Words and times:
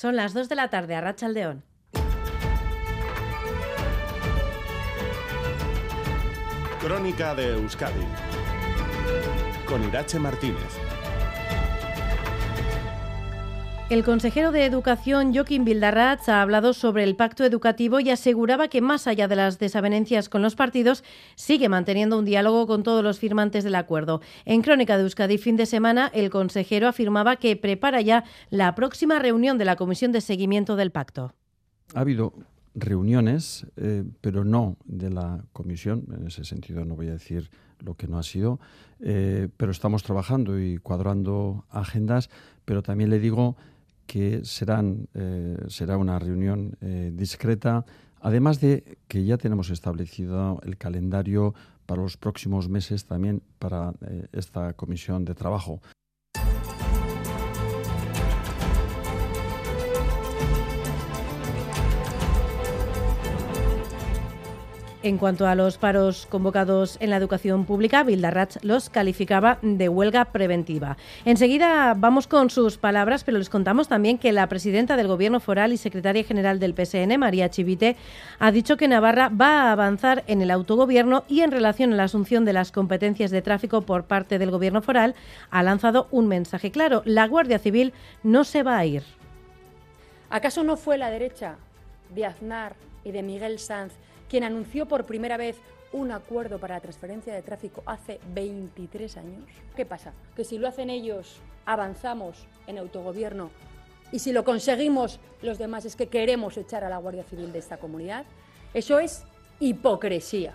Son 0.00 0.16
las 0.16 0.32
2 0.32 0.48
de 0.48 0.54
la 0.54 0.70
tarde 0.70 0.94
a 0.94 1.02
Rachaldeón. 1.02 1.62
Crónica 6.80 7.34
de 7.34 7.52
Euskadi 7.52 8.06
con 9.66 9.84
Irache 9.84 10.18
Martínez. 10.18 10.89
El 13.90 14.04
consejero 14.04 14.52
de 14.52 14.66
Educación, 14.66 15.34
Joaquín 15.34 15.64
Bildarratz, 15.64 16.28
ha 16.28 16.42
hablado 16.42 16.74
sobre 16.74 17.02
el 17.02 17.16
pacto 17.16 17.42
educativo 17.44 17.98
y 17.98 18.10
aseguraba 18.10 18.68
que, 18.68 18.80
más 18.80 19.08
allá 19.08 19.26
de 19.26 19.34
las 19.34 19.58
desavenencias 19.58 20.28
con 20.28 20.42
los 20.42 20.54
partidos, 20.54 21.02
sigue 21.34 21.68
manteniendo 21.68 22.16
un 22.16 22.24
diálogo 22.24 22.68
con 22.68 22.84
todos 22.84 23.02
los 23.02 23.18
firmantes 23.18 23.64
del 23.64 23.74
acuerdo. 23.74 24.20
En 24.44 24.62
Crónica 24.62 24.96
de 24.96 25.02
Euskadi, 25.02 25.38
fin 25.38 25.56
de 25.56 25.66
semana, 25.66 26.08
el 26.14 26.30
consejero 26.30 26.86
afirmaba 26.86 27.34
que 27.34 27.56
prepara 27.56 28.00
ya 28.00 28.22
la 28.48 28.76
próxima 28.76 29.18
reunión 29.18 29.58
de 29.58 29.64
la 29.64 29.74
Comisión 29.74 30.12
de 30.12 30.20
Seguimiento 30.20 30.76
del 30.76 30.92
Pacto. 30.92 31.34
Ha 31.92 32.02
habido 32.02 32.32
reuniones, 32.76 33.66
eh, 33.76 34.04
pero 34.20 34.44
no 34.44 34.76
de 34.84 35.10
la 35.10 35.42
comisión. 35.52 36.04
En 36.16 36.28
ese 36.28 36.44
sentido 36.44 36.84
no 36.84 36.94
voy 36.94 37.08
a 37.08 37.14
decir 37.14 37.50
lo 37.80 37.96
que 37.96 38.06
no 38.06 38.18
ha 38.18 38.22
sido, 38.22 38.60
eh, 39.00 39.48
pero 39.56 39.72
estamos 39.72 40.04
trabajando 40.04 40.60
y 40.60 40.78
cuadrando 40.78 41.64
agendas. 41.70 42.30
Pero 42.64 42.84
también 42.84 43.10
le 43.10 43.18
digo 43.18 43.56
que 44.10 44.44
serán, 44.44 45.06
eh, 45.14 45.56
será 45.68 45.96
una 45.96 46.18
reunión 46.18 46.76
eh, 46.80 47.12
discreta, 47.14 47.84
además 48.20 48.60
de 48.60 48.98
que 49.06 49.24
ya 49.24 49.38
tenemos 49.38 49.70
establecido 49.70 50.58
el 50.64 50.76
calendario 50.78 51.54
para 51.86 52.02
los 52.02 52.16
próximos 52.16 52.68
meses 52.68 53.04
también 53.04 53.40
para 53.60 53.94
eh, 54.00 54.26
esta 54.32 54.72
comisión 54.72 55.24
de 55.24 55.36
trabajo. 55.36 55.80
En 65.02 65.16
cuanto 65.16 65.46
a 65.46 65.54
los 65.54 65.78
paros 65.78 66.26
convocados 66.26 66.98
en 67.00 67.08
la 67.08 67.16
educación 67.16 67.64
pública, 67.64 68.02
Bildarratz 68.02 68.62
los 68.62 68.90
calificaba 68.90 69.58
de 69.62 69.88
huelga 69.88 70.26
preventiva. 70.26 70.98
Enseguida 71.24 71.94
vamos 71.96 72.26
con 72.26 72.50
sus 72.50 72.76
palabras, 72.76 73.24
pero 73.24 73.38
les 73.38 73.48
contamos 73.48 73.88
también 73.88 74.18
que 74.18 74.30
la 74.32 74.46
presidenta 74.50 74.98
del 74.98 75.08
Gobierno 75.08 75.40
foral 75.40 75.72
y 75.72 75.78
secretaria 75.78 76.22
general 76.22 76.60
del 76.60 76.74
PSN, 76.74 77.18
María 77.18 77.48
Chivite, 77.48 77.96
ha 78.38 78.52
dicho 78.52 78.76
que 78.76 78.88
Navarra 78.88 79.30
va 79.30 79.62
a 79.62 79.72
avanzar 79.72 80.22
en 80.26 80.42
el 80.42 80.50
autogobierno 80.50 81.24
y 81.28 81.40
en 81.40 81.50
relación 81.50 81.94
a 81.94 81.96
la 81.96 82.04
asunción 82.04 82.44
de 82.44 82.52
las 82.52 82.70
competencias 82.70 83.30
de 83.30 83.40
tráfico 83.40 83.80
por 83.80 84.04
parte 84.04 84.38
del 84.38 84.50
Gobierno 84.50 84.82
foral, 84.82 85.14
ha 85.50 85.62
lanzado 85.62 86.08
un 86.10 86.28
mensaje 86.28 86.70
claro. 86.70 87.00
La 87.06 87.26
Guardia 87.26 87.58
Civil 87.58 87.94
no 88.22 88.44
se 88.44 88.62
va 88.62 88.76
a 88.76 88.84
ir. 88.84 89.02
¿Acaso 90.28 90.62
no 90.62 90.76
fue 90.76 90.98
la 90.98 91.08
derecha 91.08 91.56
de 92.14 92.26
Aznar 92.26 92.74
y 93.02 93.12
de 93.12 93.22
Miguel 93.22 93.58
Sanz 93.58 93.94
quien 94.30 94.44
anunció 94.44 94.86
por 94.86 95.04
primera 95.04 95.36
vez 95.36 95.56
un 95.92 96.12
acuerdo 96.12 96.58
para 96.58 96.76
la 96.76 96.80
transferencia 96.80 97.34
de 97.34 97.42
tráfico 97.42 97.82
hace 97.84 98.20
23 98.32 99.16
años. 99.16 99.44
¿Qué 99.74 99.84
pasa? 99.84 100.12
Que 100.36 100.44
si 100.44 100.56
lo 100.56 100.68
hacen 100.68 100.88
ellos, 100.88 101.40
avanzamos 101.66 102.46
en 102.68 102.78
autogobierno 102.78 103.50
y 104.12 104.20
si 104.20 104.32
lo 104.32 104.44
conseguimos 104.44 105.20
los 105.42 105.58
demás 105.58 105.84
es 105.84 105.96
que 105.96 106.08
queremos 106.08 106.56
echar 106.56 106.84
a 106.84 106.88
la 106.88 106.98
Guardia 106.98 107.24
Civil 107.24 107.52
de 107.52 107.58
esta 107.58 107.78
comunidad. 107.78 108.24
Eso 108.72 108.98
es 108.98 109.24
hipocresía. 109.58 110.54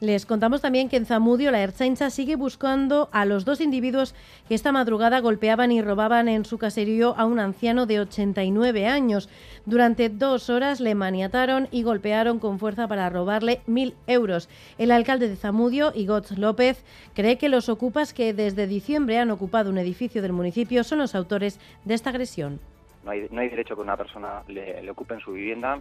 Les 0.00 0.26
contamos 0.26 0.60
también 0.60 0.88
que 0.88 0.96
en 0.96 1.06
Zamudio 1.06 1.52
la 1.52 1.62
Ertzaintza 1.62 2.10
sigue 2.10 2.34
buscando 2.34 3.08
a 3.12 3.24
los 3.24 3.44
dos 3.44 3.60
individuos 3.60 4.14
que 4.48 4.56
esta 4.56 4.72
madrugada 4.72 5.20
golpeaban 5.20 5.70
y 5.70 5.82
robaban 5.82 6.28
en 6.28 6.44
su 6.44 6.58
caserío 6.58 7.14
a 7.16 7.24
un 7.24 7.38
anciano 7.38 7.86
de 7.86 8.00
89 8.00 8.88
años. 8.88 9.28
Durante 9.66 10.08
dos 10.08 10.50
horas 10.50 10.80
le 10.80 10.96
maniataron 10.96 11.68
y 11.70 11.84
golpearon 11.84 12.40
con 12.40 12.58
fuerza 12.58 12.88
para 12.88 13.08
robarle 13.08 13.60
mil 13.66 13.94
euros. 14.08 14.48
El 14.78 14.90
alcalde 14.90 15.28
de 15.28 15.36
Zamudio, 15.36 15.92
Igot 15.94 16.32
López, 16.32 16.84
cree 17.14 17.38
que 17.38 17.48
los 17.48 17.68
ocupas 17.68 18.12
que 18.12 18.34
desde 18.34 18.66
diciembre 18.66 19.18
han 19.18 19.30
ocupado 19.30 19.70
un 19.70 19.78
edificio 19.78 20.22
del 20.22 20.32
municipio 20.32 20.82
son 20.82 20.98
los 20.98 21.14
autores 21.14 21.60
de 21.84 21.94
esta 21.94 22.10
agresión. 22.10 22.58
No 23.04 23.10
hay, 23.10 23.48
derecho 23.48 23.76
que 23.76 23.82
una 23.82 23.96
persona 23.96 24.42
le 24.48 24.90
ocupe 24.90 25.14
en 25.14 25.20
su 25.20 25.32
vivienda 25.32 25.78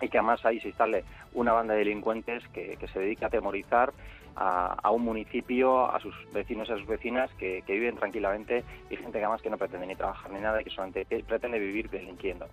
y 0.00 0.08
que 0.08 0.18
además 0.18 0.44
ahí 0.44 0.60
se 0.60 0.68
instale 0.68 1.04
una 1.34 1.52
banda 1.52 1.74
de 1.74 1.80
delincuentes 1.80 2.46
que, 2.48 2.76
que 2.76 2.88
se 2.88 3.00
dedica 3.00 3.26
a 3.26 3.28
atemorizar 3.28 3.92
a, 4.36 4.76
a, 4.82 4.90
un 4.90 5.02
municipio, 5.02 5.90
a 5.90 5.98
sus 6.00 6.14
vecinos 6.32 6.68
y 6.68 6.72
a 6.72 6.76
sus 6.76 6.86
vecinas 6.86 7.30
que, 7.38 7.62
que, 7.66 7.72
viven 7.72 7.96
tranquilamente 7.96 8.64
y 8.90 8.96
gente 8.96 9.12
que 9.12 9.24
además 9.24 9.42
que 9.42 9.50
no 9.50 9.56
pretende 9.56 9.86
ni 9.86 9.96
trabajar 9.96 10.30
ni 10.30 10.40
nada 10.40 10.60
y 10.60 10.64
que 10.64 10.70
solamente 10.70 11.06
pretende 11.26 11.58
vivir 11.58 11.88
delinquiendo. 11.88 12.46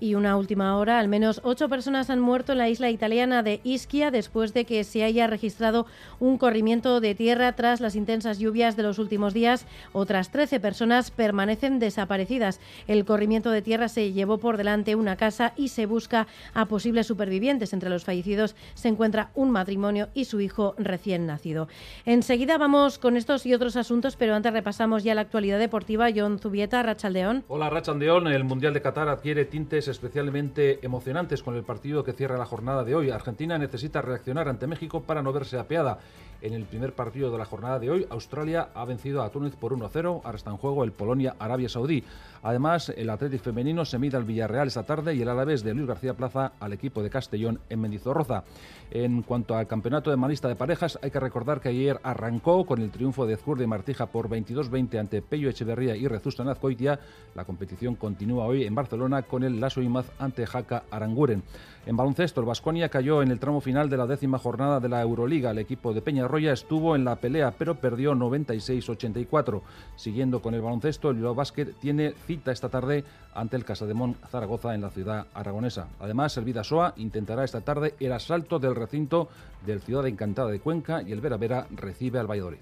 Y 0.00 0.14
una 0.14 0.38
última 0.38 0.78
hora, 0.78 0.98
al 0.98 1.08
menos 1.08 1.42
ocho 1.44 1.68
personas 1.68 2.08
han 2.08 2.20
muerto 2.20 2.52
en 2.52 2.58
la 2.58 2.70
isla 2.70 2.88
italiana 2.88 3.42
de 3.42 3.60
Ischia 3.64 4.10
después 4.10 4.54
de 4.54 4.64
que 4.64 4.82
se 4.82 5.04
haya 5.04 5.26
registrado 5.26 5.86
un 6.20 6.38
corrimiento 6.38 7.00
de 7.00 7.14
tierra 7.14 7.52
tras 7.52 7.82
las 7.82 7.94
intensas 7.94 8.38
lluvias 8.38 8.76
de 8.76 8.82
los 8.82 8.98
últimos 8.98 9.34
días. 9.34 9.66
Otras 9.92 10.30
13 10.30 10.58
personas 10.58 11.10
permanecen 11.10 11.78
desaparecidas. 11.78 12.60
El 12.88 13.04
corrimiento 13.04 13.50
de 13.50 13.60
tierra 13.60 13.88
se 13.88 14.12
llevó 14.12 14.38
por 14.38 14.56
delante 14.56 14.94
una 14.94 15.16
casa 15.16 15.52
y 15.54 15.68
se 15.68 15.84
busca 15.84 16.26
a 16.54 16.64
posibles 16.64 17.06
supervivientes. 17.06 17.74
Entre 17.74 17.90
los 17.90 18.04
fallecidos 18.04 18.56
se 18.72 18.88
encuentra 18.88 19.30
un 19.34 19.50
matrimonio 19.50 20.08
y 20.14 20.24
su 20.24 20.40
hijo 20.40 20.74
recién 20.78 21.26
nacido. 21.26 21.68
Enseguida 22.06 22.56
vamos 22.56 22.98
con 22.98 23.18
estos 23.18 23.44
y 23.44 23.52
otros 23.52 23.76
asuntos, 23.76 24.16
pero 24.16 24.34
antes 24.34 24.54
repasamos 24.54 25.04
ya 25.04 25.14
la 25.14 25.20
actualidad 25.20 25.58
deportiva. 25.58 26.08
John 26.16 26.38
Zubieta, 26.38 26.82
Rachaldeón. 26.82 27.44
Hola, 27.48 27.68
Rachaldeón. 27.68 28.28
El 28.28 28.44
Mundial 28.44 28.72
de 28.72 28.80
Qatar 28.80 29.08
adquiere 29.08 29.44
tintes 29.44 29.89
especialmente 29.90 30.84
emocionantes 30.84 31.42
con 31.42 31.56
el 31.56 31.64
partido 31.64 32.04
que 32.04 32.12
cierra 32.12 32.38
la 32.38 32.46
jornada 32.46 32.84
de 32.84 32.94
hoy. 32.94 33.10
Argentina 33.10 33.58
necesita 33.58 34.00
reaccionar 34.02 34.48
ante 34.48 34.66
México 34.66 35.02
para 35.02 35.22
no 35.22 35.32
verse 35.32 35.58
apeada. 35.58 35.98
En 36.42 36.54
el 36.54 36.64
primer 36.64 36.94
partido 36.94 37.30
de 37.30 37.36
la 37.36 37.44
jornada 37.44 37.78
de 37.78 37.90
hoy, 37.90 38.06
Australia 38.08 38.70
ha 38.74 38.86
vencido 38.86 39.22
a 39.22 39.30
Túnez 39.30 39.56
por 39.56 39.74
1-0. 39.74 40.22
Ahora 40.24 40.36
está 40.36 40.50
en 40.50 40.56
juego 40.56 40.84
el 40.84 40.92
Polonia-Arabia 40.92 41.68
Saudí. 41.68 42.02
Además, 42.42 42.90
el 42.96 43.10
Atlético 43.10 43.44
femenino 43.44 43.84
se 43.84 43.98
mide 43.98 44.16
al 44.16 44.24
Villarreal 44.24 44.68
esta 44.68 44.84
tarde 44.84 45.14
y 45.14 45.20
el 45.20 45.28
Alavés 45.28 45.62
de 45.62 45.74
Luis 45.74 45.86
García 45.86 46.14
Plaza 46.14 46.52
al 46.58 46.72
equipo 46.72 47.02
de 47.02 47.10
Castellón 47.10 47.60
en 47.68 47.80
Mendizorroza. 47.80 48.44
En 48.90 49.22
cuanto 49.22 49.54
al 49.54 49.66
campeonato 49.66 50.10
de 50.10 50.16
malista 50.16 50.48
de 50.48 50.56
parejas, 50.56 50.98
hay 51.02 51.10
que 51.10 51.20
recordar 51.20 51.60
que 51.60 51.68
ayer 51.68 52.00
arrancó 52.02 52.64
con 52.64 52.80
el 52.80 52.90
triunfo 52.90 53.26
de 53.26 53.36
Zurda 53.36 53.62
y 53.64 53.66
Martija 53.66 54.06
por 54.06 54.30
22-20 54.30 54.98
ante 54.98 55.20
Pello 55.20 55.50
Echeverría 55.50 55.94
y 55.94 56.08
Rezusta 56.08 56.42
Nazcoitia. 56.42 56.98
La 57.34 57.44
competición 57.44 57.96
continúa 57.96 58.46
hoy 58.46 58.64
en 58.64 58.74
Barcelona 58.74 59.22
con 59.22 59.44
el 59.44 59.60
Lasso 59.60 59.82
Imaz 59.82 60.10
ante 60.18 60.46
Jaca 60.46 60.84
Aranguren. 60.90 61.42
En 61.86 61.96
baloncesto, 61.96 62.40
el 62.40 62.46
Vasconia 62.46 62.90
cayó 62.90 63.22
en 63.22 63.30
el 63.30 63.38
tramo 63.38 63.62
final 63.62 63.88
de 63.88 63.96
la 63.96 64.06
décima 64.06 64.38
jornada 64.38 64.80
de 64.80 64.88
la 64.90 65.00
Euroliga. 65.00 65.50
El 65.50 65.58
equipo 65.58 65.94
de 65.94 66.02
Peñarroya 66.02 66.52
estuvo 66.52 66.94
en 66.94 67.04
la 67.04 67.16
pelea, 67.16 67.54
pero 67.56 67.76
perdió 67.76 68.14
96-84. 68.14 69.62
Siguiendo 69.96 70.42
con 70.42 70.52
el 70.52 70.60
baloncesto, 70.60 71.08
el 71.08 71.16
Bilbao 71.16 71.34
Basket 71.34 71.72
tiene 71.80 72.12
cita 72.26 72.52
esta 72.52 72.68
tarde 72.68 73.04
ante 73.34 73.56
el 73.56 73.64
Casademón 73.64 74.16
Zaragoza 74.30 74.74
en 74.74 74.82
la 74.82 74.90
ciudad 74.90 75.26
aragonesa. 75.32 75.88
Además, 76.00 76.36
el 76.36 76.44
Vidasoa 76.44 76.92
intentará 76.96 77.44
esta 77.44 77.62
tarde 77.62 77.94
el 77.98 78.12
asalto 78.12 78.58
del 78.58 78.76
recinto 78.76 79.28
del 79.64 79.80
Ciudad 79.80 80.06
Encantada 80.06 80.50
de 80.50 80.60
Cuenca 80.60 81.02
y 81.02 81.12
el 81.12 81.22
Vera 81.22 81.38
Vera 81.38 81.66
recibe 81.70 82.18
al 82.18 82.30
Valladolid. 82.30 82.58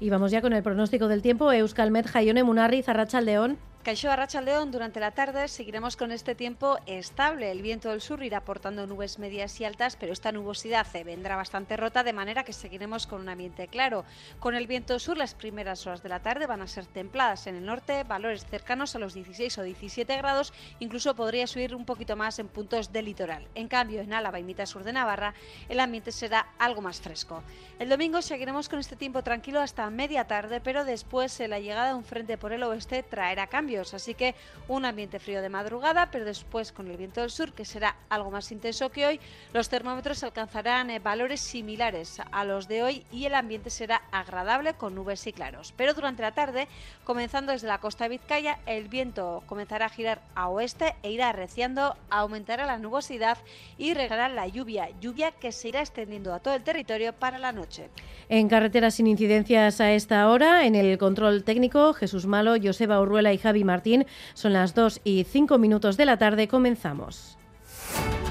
Y 0.00 0.10
vamos 0.10 0.30
ya 0.32 0.40
con 0.40 0.54
el 0.54 0.62
pronóstico 0.62 1.08
del 1.08 1.22
tiempo. 1.22 1.52
Euskalmet, 1.52 2.06
Jaione 2.06 2.42
Munarri, 2.42 2.82
Zarracha 2.82 3.20
León. 3.20 3.58
Caixó 3.82 4.10
León 4.42 4.70
durante 4.70 5.00
la 5.00 5.10
tarde 5.10 5.48
seguiremos 5.48 5.96
con 5.96 6.12
este 6.12 6.36
tiempo 6.36 6.78
estable. 6.86 7.50
El 7.50 7.62
viento 7.62 7.90
del 7.90 8.00
sur 8.00 8.22
irá 8.22 8.38
aportando 8.38 8.86
nubes 8.86 9.18
medias 9.18 9.60
y 9.60 9.64
altas, 9.64 9.96
pero 9.96 10.12
esta 10.12 10.30
nubosidad 10.30 10.86
vendrá 11.04 11.34
bastante 11.34 11.76
rota, 11.76 12.04
de 12.04 12.12
manera 12.12 12.44
que 12.44 12.52
seguiremos 12.52 13.08
con 13.08 13.20
un 13.20 13.28
ambiente 13.28 13.66
claro. 13.66 14.04
Con 14.38 14.54
el 14.54 14.68
viento 14.68 15.00
sur, 15.00 15.16
las 15.16 15.34
primeras 15.34 15.84
horas 15.84 16.00
de 16.00 16.10
la 16.10 16.20
tarde 16.20 16.46
van 16.46 16.62
a 16.62 16.68
ser 16.68 16.86
templadas 16.86 17.48
en 17.48 17.56
el 17.56 17.66
norte, 17.66 18.04
valores 18.04 18.46
cercanos 18.46 18.94
a 18.94 19.00
los 19.00 19.14
16 19.14 19.58
o 19.58 19.62
17 19.64 20.16
grados, 20.16 20.52
incluso 20.78 21.16
podría 21.16 21.48
subir 21.48 21.74
un 21.74 21.84
poquito 21.84 22.14
más 22.14 22.38
en 22.38 22.46
puntos 22.46 22.92
del 22.92 23.06
litoral. 23.06 23.48
En 23.56 23.66
cambio, 23.66 24.00
en 24.00 24.12
Álava 24.12 24.38
y 24.38 24.44
mitad 24.44 24.66
sur 24.66 24.84
de 24.84 24.92
Navarra, 24.92 25.34
el 25.68 25.80
ambiente 25.80 26.12
será 26.12 26.52
algo 26.60 26.82
más 26.82 27.00
fresco. 27.00 27.42
El 27.80 27.88
domingo 27.88 28.22
seguiremos 28.22 28.68
con 28.68 28.78
este 28.78 28.94
tiempo 28.94 29.24
tranquilo 29.24 29.60
hasta 29.60 29.90
media 29.90 30.28
tarde, 30.28 30.60
pero 30.60 30.84
después 30.84 31.40
la 31.40 31.58
llegada 31.58 31.88
de 31.88 31.94
un 31.94 32.04
frente 32.04 32.38
por 32.38 32.52
el 32.52 32.62
oeste 32.62 33.02
traerá 33.02 33.48
cambios 33.48 33.71
así 33.80 34.14
que 34.14 34.34
un 34.68 34.84
ambiente 34.84 35.18
frío 35.18 35.40
de 35.40 35.48
madrugada, 35.48 36.10
pero 36.10 36.24
después 36.24 36.72
con 36.72 36.88
el 36.88 36.96
viento 36.96 37.22
del 37.22 37.30
sur, 37.30 37.52
que 37.52 37.64
será 37.64 37.96
algo 38.10 38.30
más 38.30 38.52
intenso 38.52 38.90
que 38.90 39.06
hoy, 39.06 39.20
los 39.52 39.68
termómetros 39.68 40.22
alcanzarán 40.22 40.90
eh, 40.90 40.98
valores 40.98 41.40
similares 41.40 42.20
a 42.30 42.44
los 42.44 42.68
de 42.68 42.82
hoy 42.82 43.06
y 43.10 43.24
el 43.24 43.34
ambiente 43.34 43.70
será 43.70 44.02
agradable 44.12 44.74
con 44.74 44.94
nubes 44.94 45.26
y 45.26 45.32
claros. 45.32 45.72
Pero 45.76 45.94
durante 45.94 46.22
la 46.22 46.32
tarde, 46.32 46.68
comenzando 47.04 47.52
desde 47.52 47.66
la 47.66 47.78
costa 47.78 48.04
de 48.04 48.10
Vizcaya, 48.10 48.58
el 48.66 48.88
viento 48.88 49.42
comenzará 49.46 49.86
a 49.86 49.90
girar 49.90 50.20
a 50.34 50.48
oeste 50.48 50.94
e 51.02 51.10
irá 51.10 51.30
arreciando, 51.30 51.96
aumentará 52.10 52.66
la 52.66 52.78
nubosidad 52.78 53.38
y 53.78 53.94
regalará 53.94 54.34
la 54.34 54.48
lluvia, 54.48 54.90
lluvia 55.00 55.30
que 55.32 55.52
se 55.52 55.68
irá 55.68 55.80
extendiendo 55.80 56.34
a 56.34 56.40
todo 56.40 56.54
el 56.54 56.62
territorio 56.62 57.12
para 57.12 57.38
la 57.38 57.52
noche. 57.52 57.88
En 58.28 58.48
carreteras 58.48 58.94
sin 58.94 59.06
incidencias 59.06 59.80
a 59.80 59.92
esta 59.92 60.28
hora, 60.28 60.66
en 60.66 60.74
el 60.74 60.98
control 60.98 61.44
técnico, 61.44 61.92
Jesús 61.94 62.26
Malo, 62.26 62.54
Joseba 62.62 63.00
Urruela 63.00 63.32
y 63.32 63.38
Javi 63.38 63.61
Javi 63.62 63.64
Martín. 63.64 64.06
Son 64.34 64.52
las 64.52 64.74
2 64.74 65.00
y 65.04 65.24
5 65.24 65.58
minutos 65.58 65.96
de 65.96 66.06
la 66.06 66.16
tarde. 66.16 66.48
Comenzamos. 66.48 67.38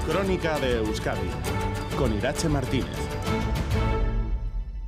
Crónica 0.06 0.58
de 0.58 0.78
Euskadi 0.78 1.28
con 1.96 2.14
Irache 2.14 2.48
Martínez. 2.48 2.88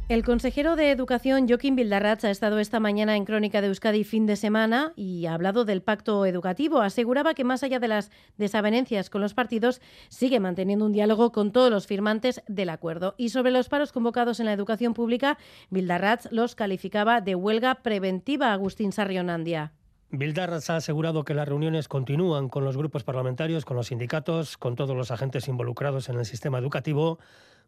El 0.07 0.23
consejero 0.23 0.77
de 0.77 0.91
Educación, 0.91 1.49
Joaquín 1.49 1.77
Bildarratz, 1.77 2.25
ha 2.25 2.31
estado 2.31 2.59
esta 2.59 2.79
mañana 2.79 3.17
en 3.17 3.25
Crónica 3.25 3.63
de 3.63 3.69
Euskadi 3.69 4.05
fin 4.05 4.27
de 4.27 4.37
semana 4.37 4.93
y 4.97 5.25
ha 5.25 5.33
hablado 5.33 5.65
del 5.65 5.81
pacto 5.81 6.27
educativo. 6.27 6.83
Aseguraba 6.83 7.33
que 7.33 7.43
más 7.43 7.63
allá 7.63 7.79
de 7.79 7.89
las 7.89 8.11
desavenencias 8.37 9.09
con 9.09 9.23
los 9.23 9.33
partidos, 9.33 9.81
sigue 10.11 10.41
manteniendo 10.41 10.85
un 10.85 10.93
diálogo 10.93 11.33
con 11.33 11.53
todos 11.53 11.71
los 11.71 11.87
firmantes 11.87 12.43
del 12.49 12.69
acuerdo. 12.69 13.15
Y 13.17 13.31
sobre 13.31 13.51
los 13.51 13.71
paros 13.71 13.93
convocados 13.93 14.41
en 14.41 14.47
la 14.47 14.53
educación 14.53 14.93
pública, 14.93 15.39
Bildarratz 15.71 16.31
los 16.31 16.55
calificaba 16.55 17.23
de 17.23 17.35
huelga 17.35 17.77
preventiva. 17.77 18.53
Agustín 18.53 18.93
Sarrionandia. 18.93 19.73
Bildarratz 20.19 20.71
ha 20.71 20.77
asegurado 20.77 21.25
que 21.25 21.35
las 21.35 21.49
reuniones 21.49 21.89
continúan 21.89 22.49
con 22.49 22.65
los 22.65 22.77
grupos 22.77 23.05
parlamentarios, 23.05 23.65
con 23.65 23.77
los 23.77 23.89
sindicatos, 23.89 24.57
con 24.57 24.77
todos 24.77 24.97
los 24.97 25.11
agentes 25.11 25.49
involucrados 25.49 26.09
en 26.09 26.17
el 26.17 26.25
sistema 26.25 26.59
educativo 26.59 27.19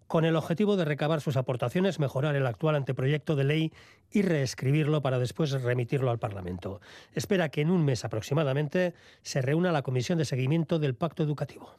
con 0.07 0.25
el 0.25 0.37
objetivo 0.37 0.77
de 0.77 0.85
recabar 0.85 1.21
sus 1.21 1.37
aportaciones, 1.37 1.99
mejorar 1.99 2.37
el 2.37 2.47
actual 2.47 2.77
anteproyecto 2.77 3.37
de 3.37 3.45
ley 3.45 3.73
y 4.13 4.23
reescribirlo 4.23 5.03
para 5.03 5.19
después 5.19 5.51
remitirlo 5.51 6.11
al 6.11 6.19
Parlamento. 6.19 6.81
Espera 7.13 7.49
que 7.49 7.61
en 7.61 7.71
un 7.71 7.85
mes 7.85 8.05
aproximadamente 8.05 8.95
se 9.23 9.43
reúna 9.43 9.73
la 9.73 9.83
Comisión 9.83 10.19
de 10.19 10.25
Seguimiento 10.25 10.79
del 10.79 10.95
Pacto 10.95 11.23
Educativo. 11.23 11.75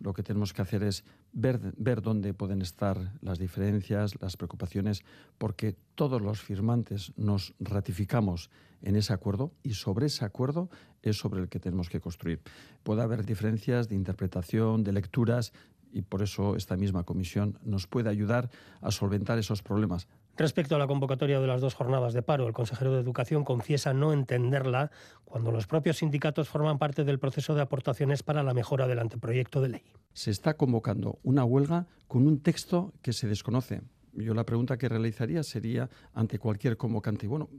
Lo 0.00 0.14
que 0.14 0.22
tenemos 0.22 0.52
que 0.52 0.62
hacer 0.62 0.82
es 0.82 1.04
ver, 1.32 1.60
ver 1.76 2.00
dónde 2.00 2.34
pueden 2.34 2.62
estar 2.62 3.12
las 3.20 3.38
diferencias, 3.38 4.20
las 4.20 4.36
preocupaciones, 4.36 5.04
porque 5.38 5.76
todos 5.94 6.20
los 6.22 6.40
firmantes 6.40 7.12
nos 7.16 7.54
ratificamos 7.60 8.50
en 8.82 8.96
ese 8.96 9.12
acuerdo 9.12 9.52
y 9.62 9.74
sobre 9.74 10.06
ese 10.06 10.24
acuerdo 10.24 10.70
es 11.02 11.18
sobre 11.18 11.40
el 11.42 11.48
que 11.48 11.60
tenemos 11.60 11.90
que 11.90 12.00
construir. 12.00 12.40
Puede 12.82 13.02
haber 13.02 13.24
diferencias 13.24 13.88
de 13.88 13.94
interpretación, 13.94 14.84
de 14.84 14.92
lecturas, 14.92 15.52
y 15.92 16.02
por 16.02 16.22
eso 16.22 16.56
esta 16.56 16.76
misma 16.76 17.04
comisión 17.04 17.58
nos 17.64 17.86
puede 17.86 18.08
ayudar 18.10 18.50
a 18.80 18.90
solventar 18.90 19.38
esos 19.38 19.62
problemas. 19.62 20.06
Respecto 20.40 20.74
a 20.74 20.78
la 20.78 20.86
convocatoria 20.86 21.38
de 21.38 21.46
las 21.46 21.60
dos 21.60 21.74
jornadas 21.74 22.14
de 22.14 22.22
paro, 22.22 22.46
el 22.46 22.54
consejero 22.54 22.94
de 22.94 23.00
Educación 23.02 23.44
confiesa 23.44 23.92
no 23.92 24.14
entenderla 24.14 24.90
cuando 25.26 25.52
los 25.52 25.66
propios 25.66 25.98
sindicatos 25.98 26.48
forman 26.48 26.78
parte 26.78 27.04
del 27.04 27.18
proceso 27.18 27.54
de 27.54 27.60
aportaciones 27.60 28.22
para 28.22 28.42
la 28.42 28.54
mejora 28.54 28.86
del 28.86 29.00
anteproyecto 29.00 29.60
de 29.60 29.68
ley. 29.68 29.82
Se 30.14 30.30
está 30.30 30.54
convocando 30.54 31.18
una 31.24 31.44
huelga 31.44 31.88
con 32.08 32.26
un 32.26 32.40
texto 32.40 32.94
que 33.02 33.12
se 33.12 33.28
desconoce. 33.28 33.82
Yo 34.14 34.32
la 34.32 34.44
pregunta 34.46 34.78
que 34.78 34.88
realizaría 34.88 35.42
sería 35.42 35.90
ante 36.14 36.38
cualquier 36.38 36.78
convocante, 36.78 37.26
bueno, 37.26 37.50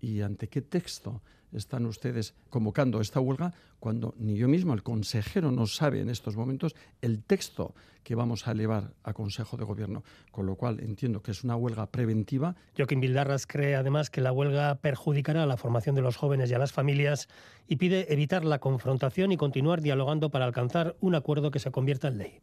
¿y 0.00 0.20
ante 0.22 0.48
qué 0.48 0.62
texto 0.62 1.22
están 1.52 1.86
ustedes 1.86 2.34
convocando 2.48 3.00
esta 3.00 3.20
huelga 3.20 3.52
cuando 3.78 4.14
ni 4.18 4.36
yo 4.36 4.46
mismo, 4.46 4.74
el 4.74 4.82
consejero, 4.82 5.50
no 5.50 5.66
sabe 5.66 6.00
en 6.00 6.10
estos 6.10 6.36
momentos 6.36 6.76
el 7.00 7.22
texto 7.22 7.74
que 8.04 8.14
vamos 8.14 8.46
a 8.46 8.52
elevar 8.52 8.92
a 9.02 9.12
Consejo 9.12 9.56
de 9.56 9.64
Gobierno. 9.64 10.04
Con 10.30 10.46
lo 10.46 10.54
cual 10.54 10.80
entiendo 10.80 11.22
que 11.22 11.30
es 11.30 11.44
una 11.44 11.56
huelga 11.56 11.86
preventiva. 11.86 12.56
Joaquín 12.76 13.00
Bildarras 13.00 13.46
cree 13.46 13.76
además 13.76 14.10
que 14.10 14.20
la 14.20 14.32
huelga 14.32 14.76
perjudicará 14.76 15.46
la 15.46 15.56
formación 15.56 15.94
de 15.94 16.02
los 16.02 16.16
jóvenes 16.16 16.50
y 16.50 16.54
a 16.54 16.58
las 16.58 16.72
familias 16.72 17.28
y 17.66 17.76
pide 17.76 18.12
evitar 18.12 18.44
la 18.44 18.58
confrontación 18.58 19.32
y 19.32 19.36
continuar 19.36 19.80
dialogando 19.80 20.30
para 20.30 20.44
alcanzar 20.44 20.96
un 21.00 21.14
acuerdo 21.14 21.50
que 21.50 21.58
se 21.58 21.70
convierta 21.70 22.08
en 22.08 22.18
ley. 22.18 22.40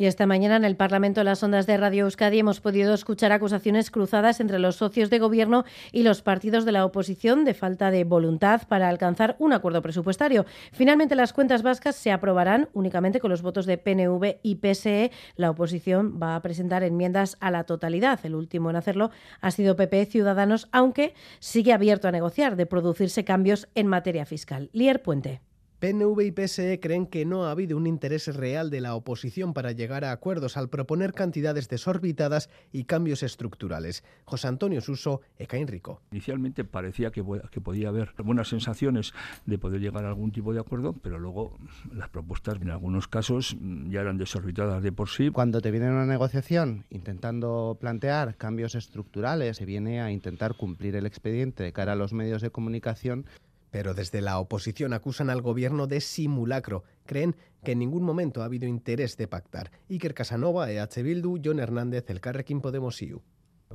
Y 0.00 0.06
esta 0.06 0.26
mañana 0.26 0.54
en 0.54 0.64
el 0.64 0.76
Parlamento 0.76 1.18
de 1.18 1.24
las 1.24 1.42
Ondas 1.42 1.66
de 1.66 1.76
Radio 1.76 2.04
Euskadi 2.04 2.38
hemos 2.38 2.60
podido 2.60 2.94
escuchar 2.94 3.32
acusaciones 3.32 3.90
cruzadas 3.90 4.38
entre 4.38 4.60
los 4.60 4.76
socios 4.76 5.10
de 5.10 5.18
gobierno 5.18 5.64
y 5.90 6.04
los 6.04 6.22
partidos 6.22 6.64
de 6.64 6.70
la 6.70 6.84
oposición 6.84 7.44
de 7.44 7.52
falta 7.52 7.90
de 7.90 8.04
voluntad 8.04 8.62
para 8.68 8.88
alcanzar 8.88 9.34
un 9.40 9.52
acuerdo 9.52 9.82
presupuestario. 9.82 10.46
Finalmente 10.70 11.16
las 11.16 11.32
cuentas 11.32 11.64
vascas 11.64 11.96
se 11.96 12.12
aprobarán 12.12 12.68
únicamente 12.74 13.18
con 13.18 13.32
los 13.32 13.42
votos 13.42 13.66
de 13.66 13.76
PNV 13.76 14.36
y 14.44 14.54
PSE. 14.54 15.10
La 15.34 15.50
oposición 15.50 16.20
va 16.22 16.36
a 16.36 16.42
presentar 16.42 16.84
enmiendas 16.84 17.36
a 17.40 17.50
la 17.50 17.64
totalidad. 17.64 18.20
El 18.22 18.36
último 18.36 18.70
en 18.70 18.76
hacerlo 18.76 19.10
ha 19.40 19.50
sido 19.50 19.74
PP 19.74 20.06
Ciudadanos, 20.06 20.68
aunque 20.70 21.12
sigue 21.40 21.72
abierto 21.72 22.06
a 22.06 22.12
negociar 22.12 22.54
de 22.54 22.66
producirse 22.66 23.24
cambios 23.24 23.66
en 23.74 23.88
materia 23.88 24.24
fiscal. 24.26 24.70
Lier 24.72 25.02
Puente. 25.02 25.47
PNV 25.80 26.20
y 26.22 26.32
PSE 26.32 26.80
creen 26.80 27.06
que 27.06 27.24
no 27.24 27.44
ha 27.44 27.52
habido 27.52 27.76
un 27.76 27.86
interés 27.86 28.34
real 28.34 28.68
de 28.68 28.80
la 28.80 28.96
oposición 28.96 29.54
para 29.54 29.70
llegar 29.70 30.04
a 30.04 30.10
acuerdos 30.10 30.56
al 30.56 30.68
proponer 30.68 31.12
cantidades 31.12 31.68
desorbitadas 31.68 32.50
y 32.72 32.82
cambios 32.82 33.22
estructurales. 33.22 34.02
José 34.24 34.48
Antonio 34.48 34.80
Suso, 34.80 35.20
Ecaín 35.38 35.68
Rico. 35.68 36.02
Inicialmente 36.10 36.64
parecía 36.64 37.12
que, 37.12 37.24
que 37.52 37.60
podía 37.60 37.90
haber 37.90 38.12
buenas 38.24 38.48
sensaciones 38.48 39.12
de 39.46 39.56
poder 39.56 39.80
llegar 39.80 40.04
a 40.04 40.08
algún 40.08 40.32
tipo 40.32 40.52
de 40.52 40.58
acuerdo, 40.58 40.94
pero 40.94 41.20
luego 41.20 41.56
las 41.94 42.08
propuestas 42.08 42.60
en 42.60 42.70
algunos 42.70 43.06
casos 43.06 43.56
ya 43.88 44.00
eran 44.00 44.18
desorbitadas 44.18 44.82
de 44.82 44.90
por 44.90 45.08
sí. 45.08 45.30
Cuando 45.30 45.60
te 45.60 45.70
viene 45.70 45.90
una 45.90 46.06
negociación 46.06 46.86
intentando 46.90 47.78
plantear 47.80 48.34
cambios 48.34 48.74
estructurales, 48.74 49.58
se 49.58 49.64
viene 49.64 50.00
a 50.00 50.10
intentar 50.10 50.56
cumplir 50.56 50.96
el 50.96 51.06
expediente 51.06 51.62
de 51.62 51.72
cara 51.72 51.92
a 51.92 51.96
los 51.96 52.12
medios 52.12 52.42
de 52.42 52.50
comunicación 52.50 53.26
pero 53.70 53.94
desde 53.94 54.20
la 54.20 54.38
oposición 54.38 54.92
acusan 54.92 55.30
al 55.30 55.42
gobierno 55.42 55.86
de 55.86 56.00
simulacro. 56.00 56.84
Creen 57.06 57.36
que 57.62 57.72
en 57.72 57.78
ningún 57.78 58.04
momento 58.04 58.42
ha 58.42 58.46
habido 58.46 58.66
interés 58.66 59.16
de 59.16 59.28
pactar. 59.28 59.70
Iker 59.90 60.14
Casanova, 60.14 60.70
EH 60.70 61.02
Bildu, 61.02 61.40
John 61.44 61.60
Hernández, 61.60 62.08
el 62.10 62.20
Carrequín 62.20 62.60
Podemos 62.60 63.00
IU. 63.02 63.22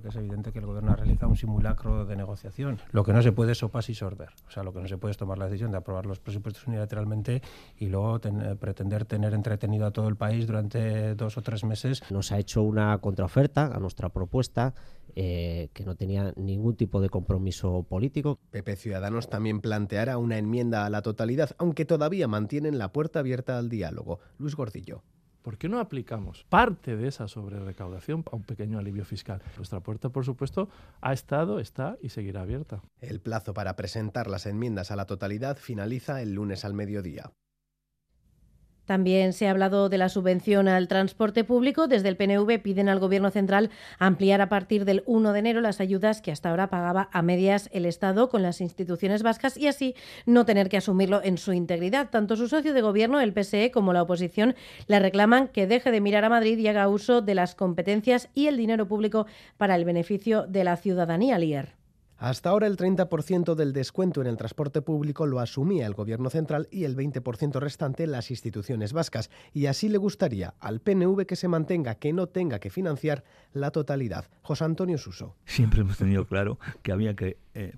Es 0.04 0.16
evidente 0.16 0.52
que 0.52 0.60
el 0.60 0.66
gobierno 0.66 0.92
ha 0.92 0.96
realizado 0.96 1.30
un 1.30 1.38
simulacro 1.38 2.06
de 2.06 2.16
negociación. 2.16 2.82
Lo 2.92 3.04
que 3.04 3.14
no 3.14 3.22
se 3.22 3.32
puede 3.32 3.52
es 3.52 3.62
opas 3.62 3.90
y 3.90 3.96
sorber. 3.96 4.30
O 4.48 4.52
sea, 4.52 4.64
lo 4.64 4.74
que 4.74 4.82
no 4.82 4.88
se 4.88 4.98
puede 4.98 5.12
es 5.12 5.18
tomar 5.18 5.38
la 5.38 5.46
decisión 5.46 5.72
de 5.72 5.78
aprobar 5.78 6.08
los 6.08 6.20
presupuestos 6.20 6.68
unilateralmente 6.68 7.42
y 7.78 7.88
luego 7.88 8.20
pretender 8.60 9.06
tener 9.06 9.34
entretenido 9.34 9.86
a 9.86 9.92
todo 9.92 10.08
el 10.08 10.16
país 10.16 10.48
durante 10.48 11.14
dos 11.14 11.38
o 11.38 11.42
tres 11.42 11.64
meses. 11.64 12.02
Nos 12.10 12.32
ha 12.32 12.40
hecho 12.40 12.64
una 12.64 12.98
contraoferta 12.98 13.68
a 13.68 13.80
nuestra 13.80 14.10
propuesta 14.10 14.74
eh, 15.16 15.70
que 15.74 15.86
no 15.86 15.96
tenía 15.96 16.34
ningún 16.36 16.76
tipo 16.76 17.02
de 17.02 17.10
compromiso 17.10 17.84
político. 17.84 18.40
PP 18.52 18.76
Ciudadanos 18.76 19.30
también 19.30 19.62
planteará 19.62 20.18
una 20.18 20.38
enmienda 20.38 20.86
a 20.86 20.90
la 20.90 21.02
totalidad, 21.02 21.52
aunque 21.58 21.86
todavía 21.86 22.28
mantienen 22.28 22.78
la 22.78 22.92
puerta 22.92 23.20
abierta 23.20 23.58
al 23.58 23.70
diálogo. 23.70 24.20
Luis 24.38 24.56
Gordillo. 24.56 25.04
¿Por 25.44 25.58
qué 25.58 25.68
no 25.68 25.80
aplicamos 25.80 26.46
parte 26.48 26.96
de 26.96 27.10
esa 27.10 27.28
sobrerecaudación 27.28 28.24
a 28.32 28.38
un 28.38 28.44
pequeño 28.44 28.80
alivio 28.80 29.04
fiscal? 29.04 29.42
Nuestra 29.58 29.82
puerta, 29.82 30.08
por 30.10 30.24
supuesto, 30.24 30.70
ha 31.02 31.12
estado, 31.12 31.60
está 31.60 31.98
y 32.02 32.10
seguirá 32.10 32.44
abierta. 32.44 32.82
El 33.02 33.20
plazo 33.20 33.54
para 33.54 33.76
presentar 33.76 34.28
las 34.28 34.46
enmiendas 34.46 34.90
a 34.90 34.96
la 34.96 35.06
totalidad 35.06 35.58
finaliza 35.58 36.22
el 36.22 36.34
lunes 36.34 36.64
al 36.64 36.74
mediodía. 36.74 37.34
También 38.86 39.34
se 39.34 39.48
ha 39.48 39.52
hablado 39.52 39.90
de 39.90 39.98
la 39.98 40.10
subvención 40.10 40.68
al 40.68 40.88
transporte 40.88 41.44
público. 41.44 41.88
Desde 41.88 42.10
el 42.10 42.18
PNV 42.18 42.60
piden 42.62 42.90
al 42.90 43.00
Gobierno 43.00 43.30
central 43.30 43.70
ampliar 43.98 44.42
a 44.42 44.50
partir 44.50 44.86
del 44.86 45.04
1 45.06 45.34
de 45.34 45.40
enero 45.40 45.62
las 45.62 45.80
ayudas 45.80 46.22
que 46.22 46.32
hasta 46.32 46.50
ahora 46.50 46.70
pagaba 46.70 47.10
a 47.12 47.22
medias 47.22 47.70
el 47.72 47.86
Estado 47.86 48.30
con 48.30 48.42
las 48.42 48.62
instituciones 48.62 49.24
vascas 49.24 49.58
y 49.58 49.68
así 49.68 49.96
no 50.26 50.46
tener 50.46 50.70
que 50.70 50.78
asumirlo 50.78 51.22
en 51.24 51.38
su 51.38 51.54
integridad. 51.54 52.10
Tanto 52.10 52.36
su 52.36 52.48
socio 52.48 52.74
de 52.74 52.82
Gobierno, 52.82 53.22
el 53.22 53.34
PSE, 53.34 53.72
como 53.72 53.94
la 53.94 54.02
oposición 54.02 54.56
le 54.88 55.00
reclaman 55.00 55.48
que 55.48 55.68
deje 55.68 55.92
de 55.92 56.02
mirar 56.02 56.26
a 56.26 56.30
Madrid 56.30 56.58
y 56.58 56.68
haga 56.68 56.88
uso 56.88 57.22
de 57.22 57.36
las 57.36 57.56
competencias 57.56 58.30
y 58.34 58.48
el 58.48 58.58
dinero 58.58 58.88
público 58.88 59.28
para 59.58 59.76
el 59.76 59.86
beneficio 59.86 60.46
de 60.48 60.64
la 60.64 60.76
ciudadanía, 60.76 61.38
Lier. 61.40 61.83
Hasta 62.24 62.52
ahora 62.52 62.68
el 62.68 62.78
30% 62.78 63.54
del 63.54 63.74
descuento 63.74 64.22
en 64.22 64.28
el 64.28 64.38
transporte 64.38 64.82
público 64.82 65.26
lo 65.26 65.42
asumía 65.42 65.86
el 65.86 65.94
Gobierno 65.94 66.30
central 66.30 66.70
y 66.72 66.86
el 66.86 66.96
20% 66.96 67.60
restante 67.60 68.08
las 68.08 68.32
instituciones 68.32 68.94
vascas. 68.94 69.30
Y 69.52 69.66
así 69.66 69.90
le 69.90 69.98
gustaría 69.98 70.54
al 70.62 70.80
PNV 70.80 71.26
que 71.26 71.36
se 71.36 71.50
mantenga, 71.50 71.96
que 71.96 72.14
no 72.14 72.28
tenga 72.28 72.60
que 72.60 72.70
financiar 72.70 73.26
la 73.52 73.72
totalidad. 73.72 74.30
José 74.42 74.64
Antonio 74.64 74.98
Suso. 74.98 75.36
Siempre 75.44 75.82
hemos 75.82 75.98
tenido 75.98 76.26
claro 76.26 76.60
que 76.82 76.94
había 76.94 77.14
que 77.14 77.43
eh, 77.54 77.74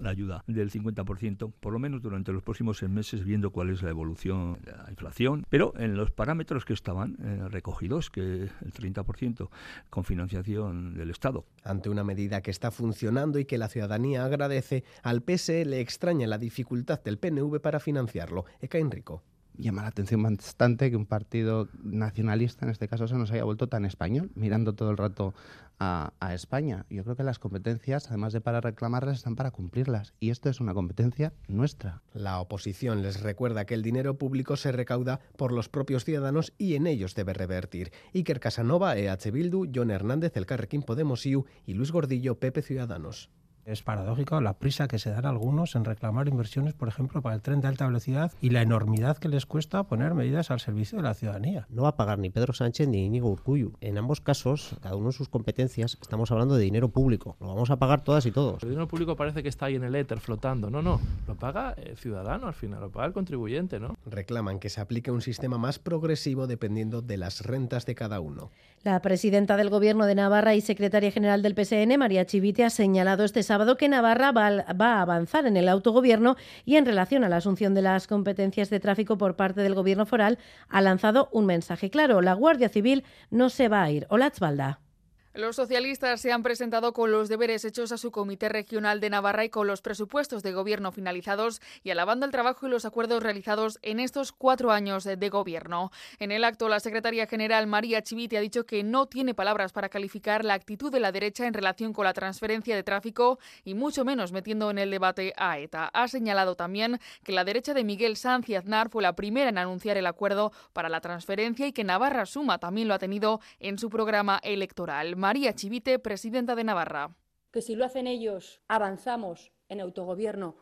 la 0.00 0.10
ayuda 0.10 0.44
del 0.46 0.70
50%, 0.70 1.52
por 1.60 1.72
lo 1.72 1.78
menos 1.78 2.02
durante 2.02 2.32
los 2.32 2.42
próximos 2.42 2.78
seis 2.78 2.90
meses, 2.90 3.24
viendo 3.24 3.50
cuál 3.50 3.70
es 3.70 3.82
la 3.82 3.90
evolución 3.90 4.58
de 4.62 4.72
la 4.72 4.86
inflación, 4.88 5.46
pero 5.48 5.74
en 5.76 5.96
los 5.96 6.10
parámetros 6.10 6.64
que 6.64 6.72
estaban 6.72 7.16
eh, 7.22 7.48
recogidos, 7.48 8.10
que 8.10 8.20
el 8.20 8.72
30% 8.72 9.48
con 9.90 10.04
financiación 10.04 10.94
del 10.94 11.10
Estado. 11.10 11.44
Ante 11.64 11.90
una 11.90 12.04
medida 12.04 12.40
que 12.40 12.50
está 12.50 12.70
funcionando 12.70 13.38
y 13.38 13.44
que 13.44 13.58
la 13.58 13.68
ciudadanía 13.68 14.24
agradece, 14.24 14.84
al 15.02 15.22
PSE 15.22 15.64
le 15.64 15.80
extraña 15.80 16.26
la 16.26 16.38
dificultad 16.38 17.02
del 17.02 17.18
PNV 17.18 17.60
para 17.60 17.80
financiarlo. 17.80 18.44
Eka 18.60 18.78
Enrico 18.78 19.22
llama 19.60 19.82
la 19.82 19.88
atención 19.88 20.22
bastante 20.22 20.90
que 20.90 20.96
un 20.96 21.06
partido 21.06 21.68
nacionalista, 21.82 22.64
en 22.64 22.70
este 22.70 22.88
caso, 22.88 23.06
se 23.06 23.14
nos 23.14 23.30
haya 23.30 23.44
vuelto 23.44 23.68
tan 23.68 23.84
español, 23.84 24.30
mirando 24.34 24.74
todo 24.74 24.90
el 24.90 24.96
rato 24.96 25.34
a, 25.78 26.12
España. 26.34 26.86
Yo 26.90 27.02
creo 27.02 27.16
que 27.16 27.22
las 27.24 27.38
competencias, 27.38 28.08
además 28.08 28.32
de 28.32 28.40
para 28.40 28.60
reclamarlas, 28.60 29.16
están 29.16 29.34
para 29.34 29.50
cumplirlas. 29.50 30.12
Y 30.20 30.30
esto 30.30 30.48
es 30.48 30.60
una 30.60 30.74
competencia 30.74 31.32
nuestra. 31.48 32.02
La 32.12 32.38
oposición 32.38 33.02
les 33.02 33.20
recuerda 33.20 33.64
que 33.64 33.74
el 33.74 33.82
dinero 33.82 34.18
público 34.18 34.56
se 34.56 34.72
recauda 34.72 35.20
por 35.36 35.52
los 35.52 35.68
propios 35.68 36.04
ciudadanos 36.04 36.52
y 36.58 36.74
en 36.74 36.86
ellos 36.86 37.14
debe 37.14 37.32
revertir. 37.32 37.92
Iker 38.14 38.40
Casanova, 38.40 38.96
EH 38.96 39.30
Bildu, 39.32 39.70
John 39.74 39.90
Hernández, 39.90 40.36
El 40.36 40.46
Carrequín 40.46 40.82
Podemos 40.82 41.24
IU 41.26 41.46
y 41.66 41.74
Luis 41.74 41.90
Gordillo, 41.90 42.38
Pepe 42.38 42.62
Ciudadanos. 42.62 43.30
Es 43.70 43.82
paradójico 43.82 44.40
la 44.40 44.54
prisa 44.54 44.88
que 44.88 44.98
se 44.98 45.10
dan 45.10 45.26
algunos 45.26 45.76
en 45.76 45.84
reclamar 45.84 46.26
inversiones, 46.26 46.74
por 46.74 46.88
ejemplo, 46.88 47.22
para 47.22 47.36
el 47.36 47.40
tren 47.40 47.60
de 47.60 47.68
alta 47.68 47.86
velocidad 47.86 48.32
y 48.40 48.50
la 48.50 48.62
enormidad 48.62 49.16
que 49.18 49.28
les 49.28 49.46
cuesta 49.46 49.84
poner 49.84 50.12
medidas 50.12 50.50
al 50.50 50.58
servicio 50.58 50.98
de 50.98 51.04
la 51.04 51.14
ciudadanía. 51.14 51.68
No 51.70 51.82
va 51.82 51.90
a 51.90 51.96
pagar 51.96 52.18
ni 52.18 52.30
Pedro 52.30 52.52
Sánchez 52.52 52.88
ni 52.88 53.04
Íñigo 53.06 53.30
Urcuyu. 53.30 53.74
En 53.80 53.96
ambos 53.96 54.20
casos, 54.20 54.74
cada 54.82 54.96
uno 54.96 55.10
en 55.10 55.12
sus 55.12 55.28
competencias, 55.28 55.98
estamos 56.02 56.32
hablando 56.32 56.56
de 56.56 56.64
dinero 56.64 56.88
público. 56.88 57.36
Lo 57.38 57.46
vamos 57.46 57.70
a 57.70 57.76
pagar 57.76 58.02
todas 58.02 58.26
y 58.26 58.32
todos. 58.32 58.60
El 58.64 58.70
dinero 58.70 58.88
público 58.88 59.14
parece 59.14 59.44
que 59.44 59.48
está 59.48 59.66
ahí 59.66 59.76
en 59.76 59.84
el 59.84 59.94
éter 59.94 60.18
flotando. 60.18 60.68
No, 60.68 60.82
no, 60.82 61.00
lo 61.28 61.36
paga 61.36 61.74
el 61.74 61.96
ciudadano 61.96 62.48
al 62.48 62.54
final, 62.54 62.80
lo 62.80 62.90
paga 62.90 63.06
el 63.06 63.12
contribuyente, 63.12 63.78
¿no? 63.78 63.96
Reclaman 64.04 64.58
que 64.58 64.68
se 64.68 64.80
aplique 64.80 65.12
un 65.12 65.22
sistema 65.22 65.58
más 65.58 65.78
progresivo 65.78 66.48
dependiendo 66.48 67.02
de 67.02 67.18
las 67.18 67.42
rentas 67.42 67.86
de 67.86 67.94
cada 67.94 68.18
uno. 68.18 68.50
La 68.82 69.00
presidenta 69.02 69.58
del 69.58 69.68
Gobierno 69.68 70.06
de 70.06 70.14
Navarra 70.14 70.54
y 70.54 70.60
secretaria 70.60 71.12
general 71.12 71.42
del 71.42 71.54
PSN, 71.54 71.98
María 71.98 72.24
Chivite, 72.24 72.64
ha 72.64 72.70
señalado 72.70 73.24
este 73.24 73.42
sábado 73.42 73.59
que 73.76 73.88
Navarra 73.88 74.32
va 74.32 74.64
a 74.68 75.02
avanzar 75.02 75.46
en 75.46 75.56
el 75.56 75.68
autogobierno 75.68 76.36
y 76.64 76.76
en 76.76 76.86
relación 76.86 77.24
a 77.24 77.28
la 77.28 77.36
asunción 77.36 77.74
de 77.74 77.82
las 77.82 78.06
competencias 78.06 78.70
de 78.70 78.80
tráfico 78.80 79.18
por 79.18 79.36
parte 79.36 79.60
del 79.60 79.74
Gobierno 79.74 80.06
foral 80.06 80.38
ha 80.68 80.80
lanzado 80.80 81.28
un 81.32 81.46
mensaje 81.46 81.90
claro. 81.90 82.20
La 82.20 82.34
Guardia 82.34 82.68
Civil 82.68 83.04
no 83.30 83.50
se 83.50 83.68
va 83.68 83.82
a 83.82 83.90
ir. 83.90 84.06
Hola, 84.10 84.89
los 85.34 85.54
socialistas 85.54 86.20
se 86.20 86.32
han 86.32 86.42
presentado 86.42 86.92
con 86.92 87.12
los 87.12 87.28
deberes 87.28 87.64
hechos 87.64 87.92
a 87.92 87.98
su 87.98 88.10
Comité 88.10 88.48
Regional 88.48 88.98
de 88.98 89.10
Navarra 89.10 89.44
y 89.44 89.48
con 89.48 89.68
los 89.68 89.80
presupuestos 89.80 90.42
de 90.42 90.52
gobierno 90.52 90.90
finalizados 90.90 91.60
y 91.84 91.90
alabando 91.90 92.26
el 92.26 92.32
trabajo 92.32 92.66
y 92.66 92.70
los 92.70 92.84
acuerdos 92.84 93.22
realizados 93.22 93.78
en 93.82 94.00
estos 94.00 94.32
cuatro 94.32 94.72
años 94.72 95.04
de 95.04 95.28
gobierno. 95.28 95.92
En 96.18 96.32
el 96.32 96.42
acto, 96.42 96.68
la 96.68 96.80
secretaria 96.80 97.28
general 97.28 97.68
María 97.68 98.02
Chivite 98.02 98.38
ha 98.38 98.40
dicho 98.40 98.66
que 98.66 98.82
no 98.82 99.06
tiene 99.06 99.32
palabras 99.32 99.72
para 99.72 99.88
calificar 99.88 100.44
la 100.44 100.54
actitud 100.54 100.90
de 100.90 100.98
la 100.98 101.12
derecha 101.12 101.46
en 101.46 101.54
relación 101.54 101.92
con 101.92 102.06
la 102.06 102.12
transferencia 102.12 102.74
de 102.74 102.82
tráfico 102.82 103.38
y 103.62 103.74
mucho 103.74 104.04
menos 104.04 104.32
metiendo 104.32 104.68
en 104.70 104.78
el 104.78 104.90
debate 104.90 105.32
a 105.36 105.60
ETA. 105.60 105.90
Ha 105.94 106.08
señalado 106.08 106.56
también 106.56 106.98
que 107.22 107.30
la 107.30 107.44
derecha 107.44 107.72
de 107.72 107.84
Miguel 107.84 108.16
Sanz 108.16 108.48
y 108.48 108.56
Aznar 108.56 108.90
fue 108.90 109.04
la 109.04 109.14
primera 109.14 109.48
en 109.48 109.58
anunciar 109.58 109.96
el 109.96 110.06
acuerdo 110.06 110.50
para 110.72 110.88
la 110.88 111.00
transferencia 111.00 111.68
y 111.68 111.72
que 111.72 111.84
Navarra 111.84 112.26
Suma 112.26 112.58
también 112.58 112.88
lo 112.88 112.94
ha 112.94 112.98
tenido 112.98 113.40
en 113.60 113.78
su 113.78 113.90
programa 113.90 114.40
electoral. 114.42 115.19
María 115.20 115.54
Chivite, 115.54 115.98
presidenta 115.98 116.54
de 116.54 116.64
Navarra. 116.64 117.14
Que 117.52 117.60
si 117.60 117.74
lo 117.76 117.84
hacen 117.84 118.06
ellos, 118.06 118.62
avanzamos 118.68 119.52
en 119.68 119.82
autogobierno 119.82 120.56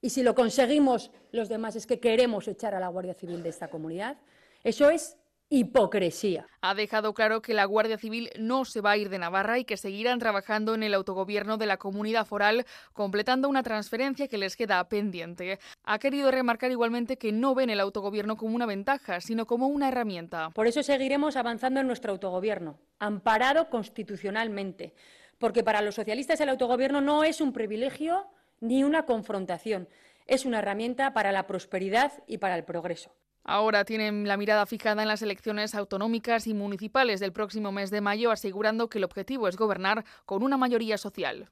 y 0.00 0.10
si 0.10 0.22
lo 0.22 0.34
conseguimos 0.34 1.10
los 1.30 1.50
demás 1.50 1.76
es 1.76 1.86
que 1.86 2.00
queremos 2.00 2.48
echar 2.48 2.74
a 2.74 2.80
la 2.80 2.88
Guardia 2.88 3.12
Civil 3.12 3.42
de 3.42 3.50
esta 3.50 3.68
comunidad. 3.68 4.16
Eso 4.64 4.88
es 4.88 5.18
hipocresía. 5.50 6.46
Ha 6.60 6.74
dejado 6.74 7.14
claro 7.14 7.40
que 7.40 7.54
la 7.54 7.64
Guardia 7.64 7.98
Civil 7.98 8.30
no 8.38 8.64
se 8.64 8.80
va 8.80 8.92
a 8.92 8.96
ir 8.96 9.08
de 9.08 9.18
Navarra 9.18 9.58
y 9.58 9.64
que 9.64 9.76
seguirán 9.76 10.18
trabajando 10.18 10.74
en 10.74 10.82
el 10.82 10.94
autogobierno 10.94 11.56
de 11.56 11.66
la 11.66 11.78
comunidad 11.78 12.26
foral, 12.26 12.66
completando 12.92 13.48
una 13.48 13.62
transferencia 13.62 14.28
que 14.28 14.38
les 14.38 14.56
queda 14.56 14.86
pendiente. 14.88 15.58
Ha 15.84 15.98
querido 15.98 16.30
remarcar 16.30 16.70
igualmente 16.70 17.16
que 17.16 17.32
no 17.32 17.54
ven 17.54 17.70
el 17.70 17.80
autogobierno 17.80 18.36
como 18.36 18.54
una 18.54 18.66
ventaja, 18.66 19.20
sino 19.20 19.46
como 19.46 19.68
una 19.68 19.88
herramienta. 19.88 20.50
Por 20.50 20.66
eso 20.66 20.82
seguiremos 20.82 21.36
avanzando 21.36 21.80
en 21.80 21.86
nuestro 21.86 22.12
autogobierno, 22.12 22.78
amparado 22.98 23.70
constitucionalmente, 23.70 24.92
porque 25.38 25.64
para 25.64 25.80
los 25.80 25.94
socialistas 25.94 26.40
el 26.40 26.50
autogobierno 26.50 27.00
no 27.00 27.24
es 27.24 27.40
un 27.40 27.52
privilegio 27.52 28.26
ni 28.60 28.84
una 28.84 29.06
confrontación, 29.06 29.88
es 30.26 30.44
una 30.44 30.58
herramienta 30.58 31.14
para 31.14 31.32
la 31.32 31.46
prosperidad 31.46 32.12
y 32.26 32.38
para 32.38 32.56
el 32.56 32.64
progreso. 32.64 33.14
Ahora 33.50 33.86
tienen 33.86 34.28
la 34.28 34.36
mirada 34.36 34.66
fijada 34.66 35.00
en 35.00 35.08
las 35.08 35.22
elecciones 35.22 35.74
autonómicas 35.74 36.46
y 36.46 36.52
municipales 36.52 37.18
del 37.18 37.32
próximo 37.32 37.72
mes 37.72 37.90
de 37.90 38.02
mayo, 38.02 38.30
asegurando 38.30 38.90
que 38.90 38.98
el 38.98 39.04
objetivo 39.04 39.48
es 39.48 39.56
gobernar 39.56 40.04
con 40.26 40.42
una 40.42 40.58
mayoría 40.58 40.98
social. 40.98 41.48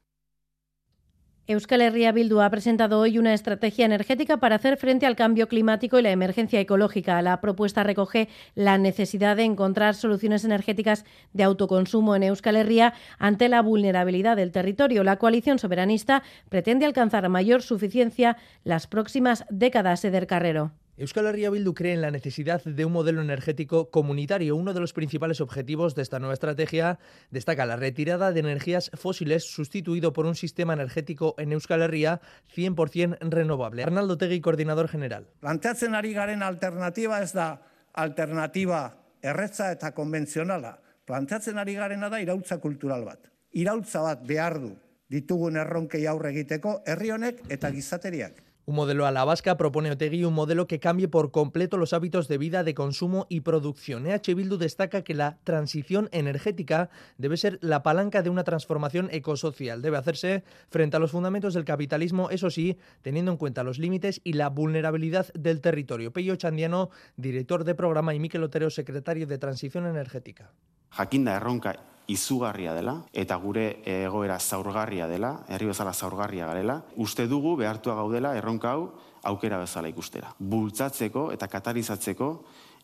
Euskal 1.47 1.81
Herria 1.81 2.13
Bildu 2.13 2.41
ha 2.43 2.51
presentado 2.51 3.01
hoy 3.01 3.19
una 3.19 3.33
estrategia 3.33 3.87
energética 3.87 4.37
para 4.37 4.57
hacer 4.57 4.77
frente 4.77 5.07
al 5.07 5.17
cambio 5.17 5.49
climático 5.49 5.99
y 5.99 6.03
la 6.03 6.11
emergencia 6.11 6.61
ecológica. 6.61 7.23
La 7.23 7.41
propuesta 7.41 7.83
recoge 7.83 8.29
la 8.55 8.77
necesidad 8.77 9.35
de 9.35 9.45
encontrar 9.45 9.95
soluciones 9.95 10.45
energéticas 10.45 11.07
de 11.33 11.45
autoconsumo 11.45 12.15
en 12.15 12.25
Euskal 12.25 12.57
Herria 12.57 12.93
ante 13.19 13.49
la 13.49 13.63
vulnerabilidad 13.63 14.37
del 14.37 14.53
territorio. 14.53 15.03
La 15.03 15.17
coalición 15.17 15.59
soberanista 15.59 16.23
pretende 16.51 16.85
alcanzar 16.85 17.27
mayor 17.31 17.63
suficiencia 17.63 18.37
las 18.65 18.87
próximas 18.87 19.47
décadas, 19.49 20.05
Eder 20.05 20.27
Carrero. 20.27 20.73
Euskal 20.99 21.27
Herria 21.27 21.51
Bildu 21.51 21.75
cree 21.75 21.93
en 21.93 22.01
la 22.01 22.11
necesidad 22.11 22.65
de 22.65 22.85
un 22.87 22.93
modelo 22.93 23.21
energético 23.21 23.91
comunitario. 23.91 24.57
Uno 24.57 24.73
de 24.73 24.81
los 24.81 24.95
principales 24.95 25.43
objetivos 25.43 25.95
de 25.95 26.01
esta 26.01 26.19
nueva 26.19 26.33
estrategia 26.33 26.99
destaca 27.31 27.67
la 27.67 27.77
retirada 27.77 28.33
de 28.33 28.41
energías 28.41 28.91
fósiles 28.95 29.45
sustituido 29.45 30.15
por 30.15 30.25
un 30.25 30.35
sistema 30.35 30.73
energético 30.73 31.35
en 31.37 31.53
Euskal 31.53 31.83
Herria 31.83 32.23
100% 32.57 33.19
renovable. 33.29 33.83
Arnaldo 33.83 34.17
Tegui, 34.17 34.41
coordinador 34.41 34.89
general. 34.89 35.29
Planteatzen 35.41 35.95
ari 35.95 36.15
garen 36.15 36.43
alternativa 36.43 37.21
ez 37.21 37.35
da 37.37 37.61
alternativa 37.93 38.97
erretza 39.21 39.69
eta 39.77 39.93
konbentzionala. 39.93 40.79
Planteatzen 41.05 41.61
ari 41.61 41.77
garena 41.77 42.09
da 42.09 42.23
irautza 42.25 42.57
kultural 42.57 43.05
bat. 43.05 43.29
Irautza 43.53 44.01
bat 44.01 44.25
behar 44.25 44.63
du 44.65 44.73
ditugun 45.13 45.61
erronkei 45.61 46.07
aurre 46.09 46.33
egiteko 46.33 46.81
herri 46.89 47.13
honek 47.13 47.45
eta 47.53 47.69
gizateriak. 47.71 48.46
Un 48.69 48.75
modelo 48.75 49.07
a 49.07 49.13
la 49.13 49.25
vasca 49.25 49.57
propone 49.57 49.93
Otegui 49.93 50.25
un 50.25 50.35
modelo 50.35 50.67
que 50.67 50.81
cambie 50.81 51.07
por 51.07 51.31
completo 51.31 51.77
los 51.77 51.93
hábitos 51.93 52.27
de 52.27 52.37
vida, 52.37 52.65
de 52.65 52.75
consumo 52.75 53.27
y 53.29 53.43
producción. 53.43 54.09
EH 54.09 54.35
Bildu 54.35 54.57
destaca 54.57 55.03
que 55.03 55.15
la 55.15 55.39
transición 55.45 56.09
energética 56.11 56.91
debe 57.17 57.37
ser 57.37 57.61
la 57.63 57.85
palanca 57.85 58.23
de 58.23 58.31
una 58.31 58.43
transformación 58.43 59.09
ecosocial. 59.13 59.83
Debe 59.83 59.99
hacerse 59.99 60.43
frente 60.69 60.97
a 60.97 60.99
los 60.99 61.13
fundamentos 61.13 61.55
del 61.55 61.65
capitalismo, 61.65 62.29
eso 62.31 62.51
sí, 62.51 62.77
teniendo 63.03 63.31
en 63.31 63.39
cuenta 63.39 63.63
los 63.63 63.79
límites 63.79 64.21
y 64.25 64.33
la 64.33 64.49
vulnerabilidad 64.49 65.33
del 65.35 65.61
territorio. 65.61 66.13
Pello 66.13 66.35
Chandiano, 66.35 66.91
director 67.17 67.63
de 67.63 67.77
programa, 67.77 68.15
y 68.15 68.19
Miquel 68.19 68.43
Otero, 68.43 68.69
secretario 68.71 69.29
de 69.29 69.39
Transición 69.39 69.87
Energética. 69.87 70.51
Jakinda 70.91 71.37
erronka 71.37 71.96
izugarria 72.07 72.75
dela 72.75 73.01
eta 73.13 73.37
gure 73.43 73.81
egoera 73.85 74.39
zaurgarria 74.39 75.09
dela, 75.11 75.33
herri 75.49 75.71
bezala 75.73 75.93
zaurgarria 75.93 76.47
garela, 76.47 76.81
uste 76.97 77.27
dugu 77.27 77.57
behartua 77.57 77.97
gaudela 77.99 78.37
erronka 78.39 78.73
hau 78.73 78.91
aukera 79.27 79.59
bezala 79.59 79.91
ikustera. 79.91 80.33
Bultzatzeko 80.39 81.31
eta 81.35 81.49
katalizatzeko 81.51 82.31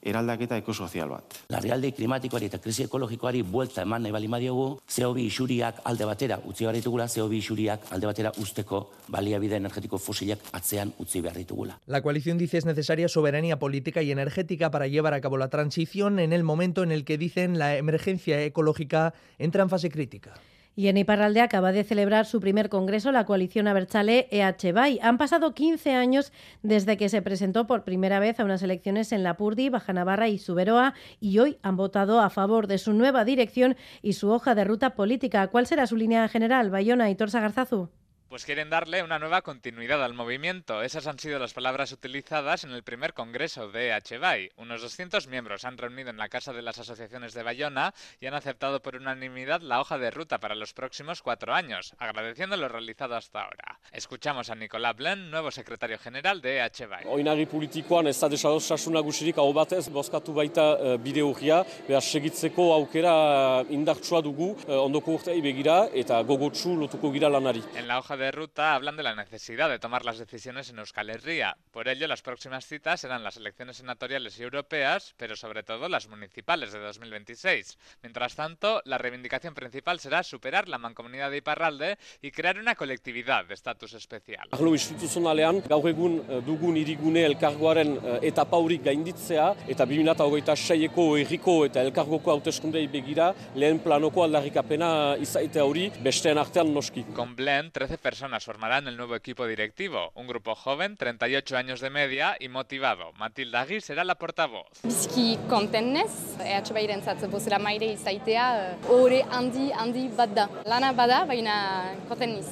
eraldaketa 0.02 0.56
ekosozial 0.58 1.10
bat. 1.12 1.36
Larrialde 1.52 1.92
klimatikoari 1.96 2.48
eta 2.50 2.58
krisi 2.62 2.86
ekologikoari 2.88 3.42
buelta 3.42 3.82
eman 3.86 4.02
nahi 4.02 4.12
bali 4.12 4.28
madiogu, 4.28 4.66
CO2 4.88 5.26
isuriak 5.26 5.80
alde 5.88 6.08
batera 6.08 6.40
utzi 6.44 6.64
behar 6.66 6.76
ditugula, 6.76 7.06
CO2 7.06 7.38
isuriak 7.38 7.86
alde 7.94 8.10
batera 8.10 8.32
usteko 8.42 8.82
baliabide 9.08 9.56
energetiko 9.60 9.98
fosilak 9.98 10.50
atzean 10.52 10.92
utzi 10.98 11.20
behar 11.20 11.38
ditugula. 11.38 11.78
La 11.86 12.02
coalición 12.02 12.38
dice 12.38 12.58
es 12.58 12.66
necesaria 12.66 13.08
soberanía 13.08 13.58
política 13.58 14.02
y 14.02 14.10
energética 14.10 14.70
para 14.70 14.88
llevar 14.88 15.14
a 15.14 15.20
cabo 15.20 15.36
la 15.36 15.48
transición 15.48 16.18
en 16.18 16.32
el 16.32 16.42
momento 16.42 16.82
en 16.82 16.92
el 16.92 17.04
que 17.04 17.18
dicen 17.18 17.58
la 17.58 17.76
emergencia 17.76 18.42
ecológica 18.42 19.14
entra 19.38 19.62
en 19.62 19.70
fase 19.70 19.90
crítica. 19.90 20.34
Y 20.74 20.88
en 20.88 20.96
Iparralde 20.96 21.42
acaba 21.42 21.70
de 21.72 21.84
celebrar 21.84 22.24
su 22.24 22.40
primer 22.40 22.68
congreso 22.68 23.12
la 23.12 23.26
coalición 23.26 23.68
Abertzale 23.68 24.28
EH 24.30 24.72
Bay. 24.72 24.98
Han 25.02 25.18
pasado 25.18 25.52
15 25.54 25.92
años 25.94 26.32
desde 26.62 26.96
que 26.96 27.08
se 27.08 27.20
presentó 27.20 27.66
por 27.66 27.84
primera 27.84 28.20
vez 28.20 28.40
a 28.40 28.44
unas 28.44 28.62
elecciones 28.62 29.12
en 29.12 29.22
Lapurdi, 29.22 29.68
Baja 29.68 29.92
Navarra 29.92 30.28
y 30.28 30.38
Suberoa 30.38 30.94
y 31.20 31.38
hoy 31.38 31.58
han 31.62 31.76
votado 31.76 32.20
a 32.20 32.30
favor 32.30 32.66
de 32.66 32.78
su 32.78 32.94
nueva 32.94 33.24
dirección 33.24 33.76
y 34.00 34.14
su 34.14 34.30
hoja 34.30 34.54
de 34.54 34.64
ruta 34.64 34.94
política. 34.94 35.46
¿Cuál 35.48 35.66
será 35.66 35.86
su 35.86 35.96
línea 35.96 36.26
general? 36.28 36.70
Bayona 36.70 37.10
y 37.10 37.16
Torsa 37.16 37.40
Garzazu 37.40 37.90
pues 38.32 38.46
quieren 38.46 38.70
darle 38.70 39.02
una 39.02 39.18
nueva 39.18 39.42
continuidad 39.42 40.02
al 40.02 40.14
movimiento. 40.14 40.80
Esas 40.80 41.06
han 41.06 41.18
sido 41.18 41.38
las 41.38 41.52
palabras 41.52 41.92
utilizadas 41.92 42.64
en 42.64 42.70
el 42.70 42.82
primer 42.82 43.12
congreso 43.12 43.68
de 43.68 43.92
HBAI. 43.92 44.52
Unos 44.56 44.80
200 44.80 45.28
miembros 45.28 45.66
han 45.66 45.76
reunido 45.76 46.08
en 46.08 46.16
la 46.16 46.30
Casa 46.30 46.54
de 46.54 46.62
las 46.62 46.78
Asociaciones 46.78 47.34
de 47.34 47.42
Bayona 47.42 47.92
y 48.20 48.26
han 48.28 48.32
aceptado 48.32 48.80
por 48.80 48.96
unanimidad 48.96 49.60
la 49.60 49.82
hoja 49.82 49.98
de 49.98 50.10
ruta 50.10 50.38
para 50.38 50.54
los 50.54 50.72
próximos 50.72 51.20
cuatro 51.20 51.52
años, 51.52 51.94
agradeciendo 51.98 52.56
lo 52.56 52.68
realizado 52.68 53.16
hasta 53.16 53.42
ahora. 53.42 53.78
Escuchamos 53.92 54.48
a 54.48 54.54
Nicolás 54.54 54.96
Blen, 54.96 55.30
nuevo 55.30 55.50
secretario 55.50 55.98
general 55.98 56.40
de 56.40 56.62
HBAI. 56.62 57.04
Oinari 57.08 57.44
politikoan 57.44 58.06
ez 58.06 58.16
da 58.18 58.32
desadosasun 58.32 58.96
nagusirik 58.96 59.36
hau 59.36 59.52
batez, 59.52 59.90
bozkatu 59.92 60.32
baita 60.32 60.70
uh, 60.72 60.96
bide 60.96 61.20
behar 61.20 62.00
segitzeko 62.00 62.72
aukera 62.72 63.60
indartsua 63.68 64.22
dugu 64.22 64.56
uh, 64.56 64.80
ondoko 64.80 65.18
urtei 65.20 65.42
begira 65.42 65.90
eta 65.92 66.22
gogotsu 66.22 66.78
lotuko 66.80 67.12
gira 67.12 67.28
lanari. 67.28 67.60
En 67.76 67.86
la 67.86 67.98
hoja 67.98 68.16
de 68.16 68.21
de 68.22 68.30
ruta 68.30 68.74
hablan 68.74 68.96
de 68.96 69.02
la 69.02 69.16
necesidad 69.16 69.68
de 69.68 69.80
tomar 69.80 70.04
las 70.04 70.18
decisiones 70.18 70.70
en 70.70 70.78
Euskal 70.78 71.10
Herria. 71.10 71.56
Por 71.72 71.88
ello, 71.88 72.06
las 72.06 72.22
próximas 72.22 72.64
citas 72.66 73.00
serán 73.00 73.24
las 73.24 73.36
elecciones 73.36 73.78
senatoriales 73.78 74.38
y 74.38 74.44
europeas, 74.44 75.14
pero 75.16 75.34
sobre 75.34 75.64
todo 75.64 75.88
las 75.88 76.08
municipales 76.08 76.72
de 76.72 76.78
2026. 76.78 77.78
Mientras 78.02 78.36
tanto, 78.36 78.80
la 78.84 78.98
reivindicación 78.98 79.54
principal 79.54 79.98
será 79.98 80.22
superar 80.22 80.68
la 80.68 80.78
mancomunidad 80.78 81.32
de 81.32 81.38
Iparralde 81.38 81.98
y 82.20 82.30
crear 82.30 82.58
una 82.58 82.76
colectividad 82.76 83.44
de 83.44 83.54
estatus 83.54 83.94
especial. 83.94 84.48
Arlo 84.52 84.72
instituzionalean, 84.72 85.62
gaur 85.68 85.88
egun 85.90 86.20
eh, 86.22 86.40
dugun 86.46 86.78
irigune 86.78 87.26
elkargoaren 87.26 87.96
eh, 87.96 88.18
etapa 88.30 88.56
hori 88.56 88.78
gainditzea, 88.78 89.48
eta 89.66 89.86
2026eko 89.86 91.08
erriko 91.18 91.56
eta 91.66 91.82
elkargoko 91.82 92.36
hauteskundei 92.36 92.86
begira, 92.86 93.32
lehen 93.56 93.82
planoko 93.82 94.22
aldarrikapena 94.22 95.18
izaite 95.18 95.60
hori, 95.60 95.90
bestean 96.06 96.38
artean 96.38 96.70
noski. 96.72 97.02
Con 97.16 97.34
Blen, 97.34 97.72
13 97.72 97.98
personas 97.98 98.11
formarán 98.40 98.88
el 98.88 98.96
nuevo 98.96 99.16
equipo 99.16 99.46
directivo. 99.46 100.12
Un 100.14 100.26
grupo 100.26 100.54
joven, 100.54 100.96
38 100.96 101.56
años 101.56 101.80
de 101.80 101.90
media 101.90 102.36
y 102.38 102.48
motivado. 102.48 103.12
Matilda 103.14 103.62
Agui 103.62 103.80
será 103.80 104.04
la 104.04 104.16
portavoz. 104.16 104.68
Bizki 104.82 105.38
EH 105.42 106.72
Bairentzat 106.72 107.22
maire 107.60 107.86
izaitea, 107.86 108.78
ore 108.88 109.22
handi, 109.30 109.70
handi 109.72 110.08
bat 110.08 110.30
da. 110.30 110.48
Lana 110.64 110.92
bada, 110.92 111.24
baina. 111.24 111.94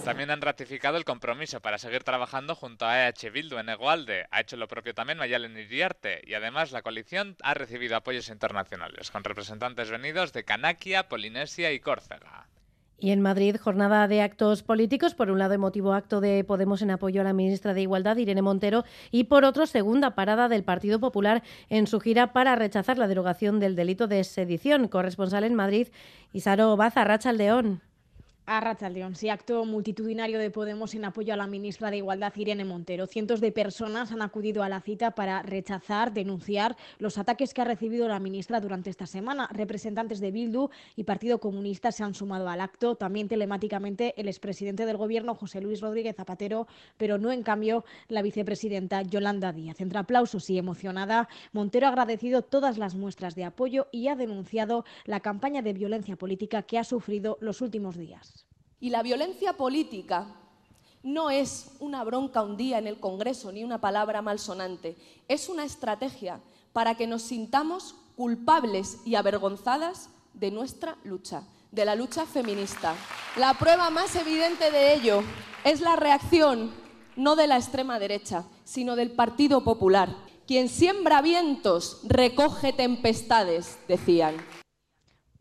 También 0.04 0.30
han 0.30 0.40
ratificado 0.40 0.96
el 0.96 1.04
compromiso 1.04 1.60
para 1.60 1.78
seguir 1.78 2.04
trabajando 2.04 2.54
junto 2.54 2.86
a 2.86 3.08
EH 3.08 3.30
Bildu 3.30 3.58
en 3.58 3.68
Egualde. 3.68 4.26
Ha 4.30 4.40
hecho 4.40 4.56
lo 4.56 4.68
propio 4.68 4.94
también 4.94 5.18
Mayalen 5.18 5.56
Iriarte. 5.56 6.22
Y 6.26 6.34
además 6.34 6.72
la 6.72 6.82
coalición 6.82 7.36
ha 7.42 7.54
recibido 7.54 7.96
apoyos 7.96 8.28
internacionales, 8.28 9.10
con 9.10 9.24
representantes 9.24 9.90
venidos 9.90 10.32
de 10.32 10.44
Canaquia, 10.44 11.08
Polinesia 11.08 11.72
y 11.72 11.80
Córcega. 11.80 12.46
Y 13.00 13.12
en 13.12 13.22
Madrid, 13.22 13.56
jornada 13.56 14.06
de 14.08 14.20
actos 14.20 14.62
políticos. 14.62 15.14
Por 15.14 15.30
un 15.30 15.38
lado, 15.38 15.54
emotivo 15.54 15.94
acto 15.94 16.20
de 16.20 16.44
Podemos 16.44 16.82
en 16.82 16.90
apoyo 16.90 17.22
a 17.22 17.24
la 17.24 17.32
ministra 17.32 17.72
de 17.72 17.80
Igualdad, 17.80 18.18
Irene 18.18 18.42
Montero, 18.42 18.84
y 19.10 19.24
por 19.24 19.46
otro, 19.46 19.66
segunda 19.66 20.14
parada 20.14 20.48
del 20.48 20.64
Partido 20.64 21.00
Popular 21.00 21.42
en 21.70 21.86
su 21.86 21.98
gira 21.98 22.34
para 22.34 22.56
rechazar 22.56 22.98
la 22.98 23.08
derogación 23.08 23.58
del 23.58 23.74
delito 23.74 24.06
de 24.06 24.22
sedición. 24.22 24.86
Corresponsal 24.88 25.44
en 25.44 25.54
Madrid, 25.54 25.88
Isaro 26.34 26.76
Baza, 26.76 27.04
Racha 27.04 27.32
León. 27.32 27.80
A 28.52 28.88
León, 28.88 29.14
sí, 29.14 29.28
acto 29.28 29.64
multitudinario 29.64 30.40
de 30.40 30.50
Podemos 30.50 30.96
en 30.96 31.04
apoyo 31.04 31.32
a 31.32 31.36
la 31.36 31.46
ministra 31.46 31.88
de 31.88 31.98
Igualdad, 31.98 32.34
Irene 32.34 32.64
Montero. 32.64 33.06
Cientos 33.06 33.40
de 33.40 33.52
personas 33.52 34.10
han 34.10 34.22
acudido 34.22 34.64
a 34.64 34.68
la 34.68 34.80
cita 34.80 35.12
para 35.12 35.40
rechazar, 35.42 36.12
denunciar 36.12 36.76
los 36.98 37.16
ataques 37.16 37.54
que 37.54 37.62
ha 37.62 37.64
recibido 37.64 38.08
la 38.08 38.18
ministra 38.18 38.58
durante 38.58 38.90
esta 38.90 39.06
semana. 39.06 39.48
Representantes 39.52 40.18
de 40.18 40.32
Bildu 40.32 40.68
y 40.96 41.04
Partido 41.04 41.38
Comunista 41.38 41.92
se 41.92 42.02
han 42.02 42.12
sumado 42.12 42.48
al 42.48 42.60
acto, 42.60 42.96
también 42.96 43.28
telemáticamente 43.28 44.20
el 44.20 44.26
expresidente 44.26 44.84
del 44.84 44.96
Gobierno, 44.96 45.36
José 45.36 45.60
Luis 45.60 45.80
Rodríguez 45.80 46.16
Zapatero, 46.16 46.66
pero 46.96 47.18
no 47.18 47.30
en 47.30 47.44
cambio 47.44 47.84
la 48.08 48.20
vicepresidenta 48.20 49.02
Yolanda 49.02 49.52
Díaz. 49.52 49.80
Entre 49.80 50.00
aplausos 50.00 50.50
y 50.50 50.58
emocionada, 50.58 51.28
Montero 51.52 51.86
ha 51.86 51.90
agradecido 51.90 52.42
todas 52.42 52.78
las 52.78 52.96
muestras 52.96 53.36
de 53.36 53.44
apoyo 53.44 53.86
y 53.92 54.08
ha 54.08 54.16
denunciado 54.16 54.84
la 55.04 55.20
campaña 55.20 55.62
de 55.62 55.72
violencia 55.72 56.16
política 56.16 56.62
que 56.62 56.80
ha 56.80 56.84
sufrido 56.84 57.38
los 57.40 57.60
últimos 57.60 57.96
días. 57.96 58.39
Y 58.80 58.90
la 58.90 59.02
violencia 59.02 59.52
política 59.52 60.26
no 61.02 61.30
es 61.30 61.70
una 61.80 62.02
bronca 62.04 62.42
un 62.42 62.56
día 62.56 62.78
en 62.78 62.86
el 62.86 62.98
Congreso 62.98 63.52
ni 63.52 63.62
una 63.62 63.80
palabra 63.80 64.22
malsonante, 64.22 64.96
es 65.28 65.48
una 65.48 65.64
estrategia 65.64 66.40
para 66.72 66.96
que 66.96 67.06
nos 67.06 67.22
sintamos 67.22 67.94
culpables 68.16 68.98
y 69.04 69.14
avergonzadas 69.14 70.10
de 70.34 70.50
nuestra 70.50 70.96
lucha, 71.04 71.42
de 71.70 71.84
la 71.84 71.94
lucha 71.94 72.26
feminista. 72.26 72.94
La 73.36 73.54
prueba 73.54 73.90
más 73.90 74.14
evidente 74.16 74.70
de 74.70 74.94
ello 74.94 75.22
es 75.64 75.80
la 75.80 75.96
reacción 75.96 76.70
no 77.16 77.36
de 77.36 77.46
la 77.46 77.56
extrema 77.56 77.98
derecha, 77.98 78.44
sino 78.64 78.96
del 78.96 79.10
Partido 79.10 79.62
Popular. 79.62 80.14
Quien 80.46 80.68
siembra 80.68 81.22
vientos 81.22 82.00
recoge 82.04 82.72
tempestades, 82.72 83.78
decían. 83.88 84.36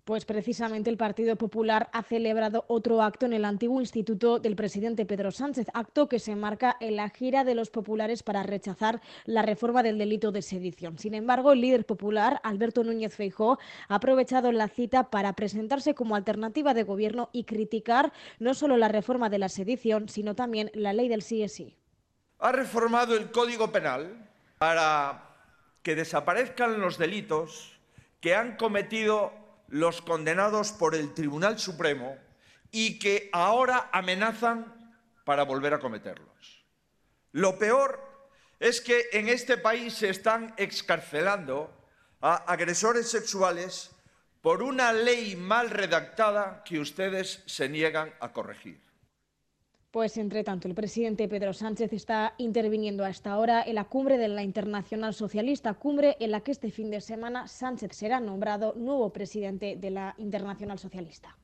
Pues 0.09 0.25
precisamente 0.25 0.89
el 0.89 0.97
Partido 0.97 1.35
Popular 1.35 1.87
ha 1.93 2.01
celebrado 2.01 2.65
otro 2.67 3.03
acto 3.03 3.27
en 3.27 3.33
el 3.33 3.45
antiguo 3.45 3.79
instituto 3.79 4.39
del 4.39 4.55
presidente 4.55 5.05
Pedro 5.05 5.29
Sánchez, 5.29 5.67
acto 5.71 6.09
que 6.09 6.17
se 6.17 6.35
marca 6.35 6.77
en 6.79 6.95
la 6.95 7.09
gira 7.09 7.43
de 7.43 7.53
los 7.53 7.69
populares 7.69 8.23
para 8.23 8.41
rechazar 8.41 9.01
la 9.25 9.43
reforma 9.43 9.83
del 9.83 9.99
delito 9.99 10.31
de 10.31 10.41
sedición. 10.41 10.97
Sin 10.97 11.13
embargo, 11.13 11.51
el 11.51 11.61
líder 11.61 11.85
popular, 11.85 12.41
Alberto 12.41 12.83
Núñez 12.83 13.13
Feijó, 13.13 13.59
ha 13.87 13.93
aprovechado 13.93 14.51
la 14.51 14.67
cita 14.67 15.11
para 15.11 15.33
presentarse 15.33 15.93
como 15.93 16.15
alternativa 16.15 16.73
de 16.73 16.81
gobierno 16.81 17.29
y 17.31 17.43
criticar 17.43 18.11
no 18.39 18.55
solo 18.55 18.77
la 18.77 18.87
reforma 18.87 19.29
de 19.29 19.37
la 19.37 19.47
sedición, 19.47 20.09
sino 20.09 20.33
también 20.33 20.71
la 20.73 20.91
ley 20.91 21.07
del 21.07 21.21
sí. 21.21 21.75
Ha 22.39 22.51
reformado 22.51 23.15
el 23.15 23.29
Código 23.29 23.71
Penal 23.71 24.27
para 24.57 25.35
que 25.83 25.93
desaparezcan 25.93 26.81
los 26.81 26.97
delitos 26.97 27.79
que 28.21 28.33
han 28.33 28.57
cometido 28.57 29.38
los 29.69 30.01
condenados 30.01 30.71
por 30.71 30.95
el 30.95 31.13
Tribunal 31.13 31.59
Supremo 31.59 32.17
y 32.71 32.99
que 32.99 33.29
ahora 33.33 33.89
amenazan 33.91 34.93
para 35.23 35.43
volver 35.43 35.73
a 35.73 35.79
cometerlos. 35.79 36.65
Lo 37.31 37.57
peor 37.57 38.09
es 38.59 38.81
que 38.81 39.05
en 39.11 39.29
este 39.29 39.57
país 39.57 39.93
se 39.93 40.09
están 40.09 40.53
excarcelando 40.57 41.71
a 42.21 42.35
agresores 42.35 43.09
sexuales 43.09 43.91
por 44.41 44.63
una 44.63 44.93
ley 44.93 45.35
mal 45.35 45.69
redactada 45.69 46.63
que 46.63 46.79
ustedes 46.79 47.43
se 47.45 47.69
niegan 47.69 48.13
a 48.19 48.33
corregir. 48.33 48.88
Pues 49.91 50.17
entre 50.17 50.43
tanto, 50.43 50.67
el 50.67 50.75
presidente 50.75 51.27
Pedro 51.27 51.51
Sánchez 51.51 51.93
está 51.93 52.35
interviniendo 52.37 53.03
a 53.03 53.09
esta 53.09 53.39
hora 53.39 53.63
en 53.63 53.73
la 53.73 53.85
cumbre 53.85 54.19
de 54.19 54.27
la 54.27 54.43
Internacional 54.43 55.15
Socialista, 55.15 55.73
cumbre 55.73 56.15
en 56.19 56.29
la 56.29 56.41
que 56.41 56.51
este 56.51 56.69
fin 56.69 56.91
de 56.91 57.01
semana 57.01 57.47
Sánchez 57.47 57.95
será 57.95 58.19
nombrado 58.19 58.75
nuevo 58.75 59.11
presidente 59.11 59.77
de 59.77 59.89
la 59.89 60.13
Internacional 60.19 60.77
Socialista. 60.77 61.35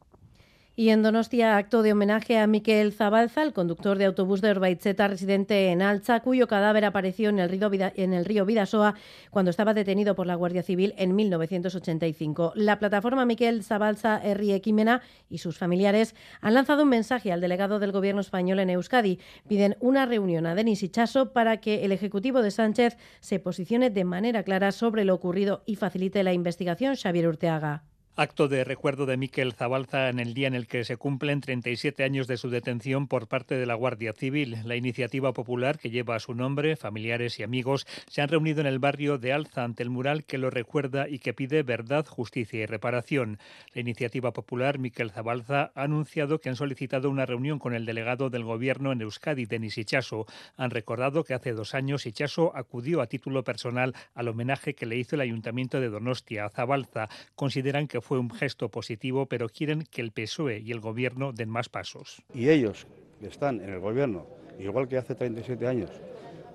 Y 0.78 0.90
en 0.90 1.04
Donostia, 1.04 1.56
acto 1.56 1.84
de 1.84 1.94
homenaje 1.94 2.38
a 2.38 2.48
Miquel 2.48 2.92
Zabalza, 2.92 3.44
el 3.44 3.54
conductor 3.54 3.98
de 3.98 4.04
autobús 4.04 4.42
de 4.42 4.50
Orbaitzeta, 4.50 5.08
residente 5.08 5.70
en 5.70 5.82
Alza, 5.82 6.20
cuyo 6.20 6.50
cadáver 6.50 6.84
apareció 6.84 7.30
en 7.30 7.40
el, 7.40 7.48
río 7.48 7.72
en 7.72 8.12
el 8.12 8.26
río 8.26 8.46
Vidasoa 8.46 8.96
cuando 9.30 9.52
estaba 9.52 9.74
detenido 9.74 10.16
por 10.16 10.28
la 10.28 10.36
Guardia 10.36 10.64
Civil 10.64 10.94
en 10.98 11.16
1985. 11.16 12.52
La 12.56 12.78
plataforma 12.78 13.26
Miquel 13.26 13.64
Zabalza 13.64 14.22
R. 14.22 14.54
Equimena 14.54 15.02
y 15.30 15.38
sus 15.38 15.58
familiares 15.58 16.14
han 16.42 16.56
lanzado 16.56 16.84
un 16.84 16.90
mensaje 16.90 17.32
al 17.32 17.40
delegado 17.40 17.80
del 17.80 17.94
Gobierno 17.94 18.20
español 18.20 18.60
en 18.60 18.72
Euskadi. 18.72 19.20
Piden 19.48 19.78
una 19.80 20.06
reunión 20.06 20.46
a 20.46 20.56
Denis 20.56 20.84
Ichaso 20.84 21.32
para 21.32 21.62
que 21.62 21.86
el 21.86 21.94
Ejecutivo 21.94 22.42
de 22.42 22.52
Sánchez 22.52 22.98
se 23.22 23.40
posicione 23.40 23.92
de 23.92 24.04
manera 24.04 24.44
clara 24.44 24.74
sobre 24.74 25.06
lo 25.06 25.16
ocurrido 25.16 25.64
y 25.66 25.78
facilite 25.78 26.22
la 26.24 26.34
investigación. 26.34 26.98
Xavier 26.98 27.30
Urteaga. 27.30 27.95
Acto 28.18 28.48
de 28.48 28.64
recuerdo 28.64 29.06
de 29.06 29.18
Miquel 29.18 29.52
Zabalza 29.52 30.08
en 30.08 30.20
el 30.20 30.34
día 30.34 30.48
en 30.48 30.54
el 30.54 30.68
que 30.68 30.86
se 30.86 30.96
cumplen 30.96 31.42
37 31.42 32.02
años 32.02 32.28
de 32.28 32.38
su 32.38 32.50
detención 32.50 33.10
por 33.10 33.28
parte 33.28 33.56
de 33.56 33.66
la 33.66 33.74
Guardia 33.74 34.14
Civil. 34.14 34.60
La 34.64 34.78
iniciativa 34.78 35.34
popular 35.34 35.78
que 35.78 35.90
lleva 35.90 36.18
su 36.22 36.34
nombre, 36.34 36.78
familiares 36.78 37.38
y 37.40 37.44
amigos, 37.44 37.86
se 38.08 38.22
han 38.22 38.30
reunido 38.30 38.62
en 38.62 38.68
el 38.68 38.80
barrio 38.80 39.18
de 39.18 39.34
Alza 39.34 39.66
ante 39.66 39.84
el 39.84 39.90
mural 39.90 40.24
que 40.24 40.38
lo 40.38 40.50
recuerda 40.50 41.10
y 41.10 41.20
que 41.20 41.34
pide 41.34 41.62
verdad, 41.64 42.06
justicia 42.06 42.62
y 42.62 42.66
reparación. 42.66 43.38
La 43.74 43.82
iniciativa 43.82 44.32
popular 44.32 44.80
Miquel 44.80 45.12
Zabalza 45.12 45.74
ha 45.76 45.84
anunciado 45.84 46.40
que 46.40 46.48
han 46.48 46.56
solicitado 46.56 47.10
una 47.10 47.26
reunión 47.26 47.60
con 47.60 47.74
el 47.74 47.86
delegado 47.86 48.30
del 48.30 48.46
gobierno 48.46 48.94
en 48.94 49.02
Euskadi, 49.02 49.46
Denis 49.46 49.78
Ichaso. 49.78 50.26
Han 50.56 50.72
recordado 50.72 51.26
que 51.26 51.34
hace 51.34 51.52
dos 51.52 51.76
años 51.76 52.06
Ichaso 52.06 52.56
acudió 52.56 53.02
a 53.02 53.08
título 53.08 53.44
personal 53.44 53.94
al 54.14 54.30
homenaje 54.30 54.74
que 54.74 54.86
le 54.86 54.96
hizo 54.96 55.16
el 55.16 55.22
Ayuntamiento 55.22 55.82
de 55.82 55.90
Donostia 55.90 56.46
a 56.46 56.50
Zabalza. 56.50 57.10
Consideran 57.36 57.90
que 57.90 58.05
fue 58.06 58.20
un 58.20 58.30
gesto 58.30 58.70
positivo, 58.70 59.26
pero 59.26 59.50
quieren 59.50 59.84
que 59.90 60.02
el 60.02 60.12
PSOE 60.12 60.60
y 60.60 60.72
el 60.72 60.80
Gobierno 60.80 61.34
den 61.34 61.50
más 61.50 61.70
pasos. 61.70 62.22
Y 62.36 62.50
ellos, 62.50 62.86
que 63.20 63.28
están 63.28 63.60
en 63.62 63.74
el 63.74 63.80
Gobierno, 63.80 64.28
igual 64.60 64.88
que 64.88 64.98
hace 64.98 65.16
37 65.16 65.68
años, 65.68 65.90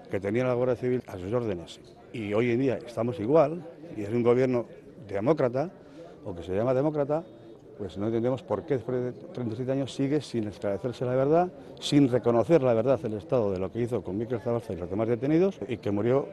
que 0.08 0.20
tenían 0.20 0.46
la 0.46 0.54
Guardia 0.54 0.76
Civil 0.76 1.02
a 1.08 1.18
sus 1.18 1.32
órdenes, 1.32 1.80
y 2.12 2.32
hoy 2.32 2.52
en 2.52 2.60
día 2.60 2.78
estamos 2.78 3.18
igual, 3.18 3.66
y 3.96 4.02
es 4.02 4.10
un 4.10 4.22
Gobierno 4.22 4.66
demócrata, 5.08 5.72
o 6.24 6.34
que 6.34 6.44
se 6.44 6.54
llama 6.54 6.72
demócrata, 6.72 7.24
pues 7.76 7.98
no 7.98 8.06
entendemos 8.06 8.44
por 8.44 8.64
qué 8.64 8.74
después 8.74 9.02
de 9.02 9.12
37 9.12 9.72
años 9.72 9.92
sigue 9.92 10.20
sin 10.20 10.46
esclarecerse 10.46 11.04
la 11.04 11.16
verdad, 11.16 11.52
sin 11.80 12.08
reconocer 12.08 12.62
la 12.62 12.74
verdad 12.74 13.00
del 13.00 13.14
Estado 13.14 13.50
de 13.50 13.58
lo 13.58 13.72
que 13.72 13.80
hizo 13.80 14.04
con 14.04 14.16
Miquel 14.16 14.40
Zabalza 14.40 14.72
y 14.72 14.76
los 14.76 14.88
demás 14.88 15.08
detenidos 15.08 15.58
y 15.66 15.78
que 15.78 15.90
murió 15.90 16.28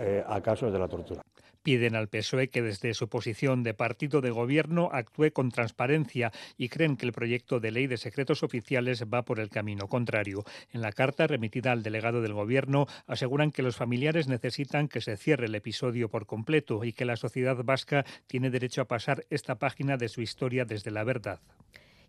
eh, 0.00 0.24
a 0.26 0.40
causa 0.40 0.70
de 0.70 0.78
la 0.78 0.88
tortura. 0.88 1.25
Piden 1.66 1.96
al 1.96 2.06
PSOE 2.06 2.46
que 2.46 2.62
desde 2.62 2.94
su 2.94 3.08
posición 3.08 3.64
de 3.64 3.74
partido 3.74 4.20
de 4.20 4.30
gobierno 4.30 4.88
actúe 4.92 5.32
con 5.32 5.50
transparencia 5.50 6.30
y 6.56 6.68
creen 6.68 6.96
que 6.96 7.06
el 7.06 7.10
proyecto 7.10 7.58
de 7.58 7.72
ley 7.72 7.88
de 7.88 7.96
secretos 7.96 8.44
oficiales 8.44 9.02
va 9.12 9.24
por 9.24 9.40
el 9.40 9.48
camino 9.48 9.88
contrario. 9.88 10.44
En 10.70 10.80
la 10.80 10.92
carta 10.92 11.26
remitida 11.26 11.72
al 11.72 11.82
delegado 11.82 12.22
del 12.22 12.34
gobierno 12.34 12.86
aseguran 13.08 13.50
que 13.50 13.64
los 13.64 13.74
familiares 13.74 14.28
necesitan 14.28 14.86
que 14.86 15.00
se 15.00 15.16
cierre 15.16 15.46
el 15.46 15.56
episodio 15.56 16.08
por 16.08 16.26
completo 16.26 16.84
y 16.84 16.92
que 16.92 17.04
la 17.04 17.16
sociedad 17.16 17.56
vasca 17.64 18.04
tiene 18.28 18.50
derecho 18.50 18.82
a 18.82 18.84
pasar 18.84 19.26
esta 19.28 19.56
página 19.56 19.96
de 19.96 20.08
su 20.08 20.22
historia 20.22 20.66
desde 20.66 20.92
la 20.92 21.02
verdad. 21.02 21.40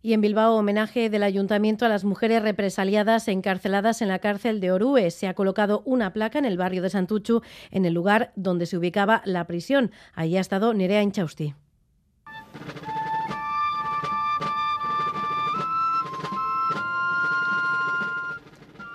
Y 0.01 0.13
en 0.13 0.21
Bilbao, 0.21 0.55
homenaje 0.55 1.09
del 1.09 1.23
ayuntamiento 1.23 1.85
a 1.85 1.89
las 1.89 2.03
mujeres 2.03 2.41
represaliadas 2.41 3.27
encarceladas 3.27 4.01
en 4.01 4.07
la 4.07 4.19
cárcel 4.19 4.59
de 4.59 4.71
Orue. 4.71 5.11
Se 5.11 5.27
ha 5.27 5.33
colocado 5.33 5.81
una 5.85 6.13
placa 6.13 6.39
en 6.39 6.45
el 6.45 6.57
barrio 6.57 6.81
de 6.81 6.89
Santuchu, 6.89 7.41
en 7.71 7.85
el 7.85 7.93
lugar 7.93 8.31
donde 8.35 8.65
se 8.65 8.77
ubicaba 8.77 9.21
la 9.25 9.45
prisión. 9.47 9.91
Allí 10.13 10.37
ha 10.37 10.41
estado 10.41 10.73
Nerea 10.73 11.01
Inchausti. 11.01 11.55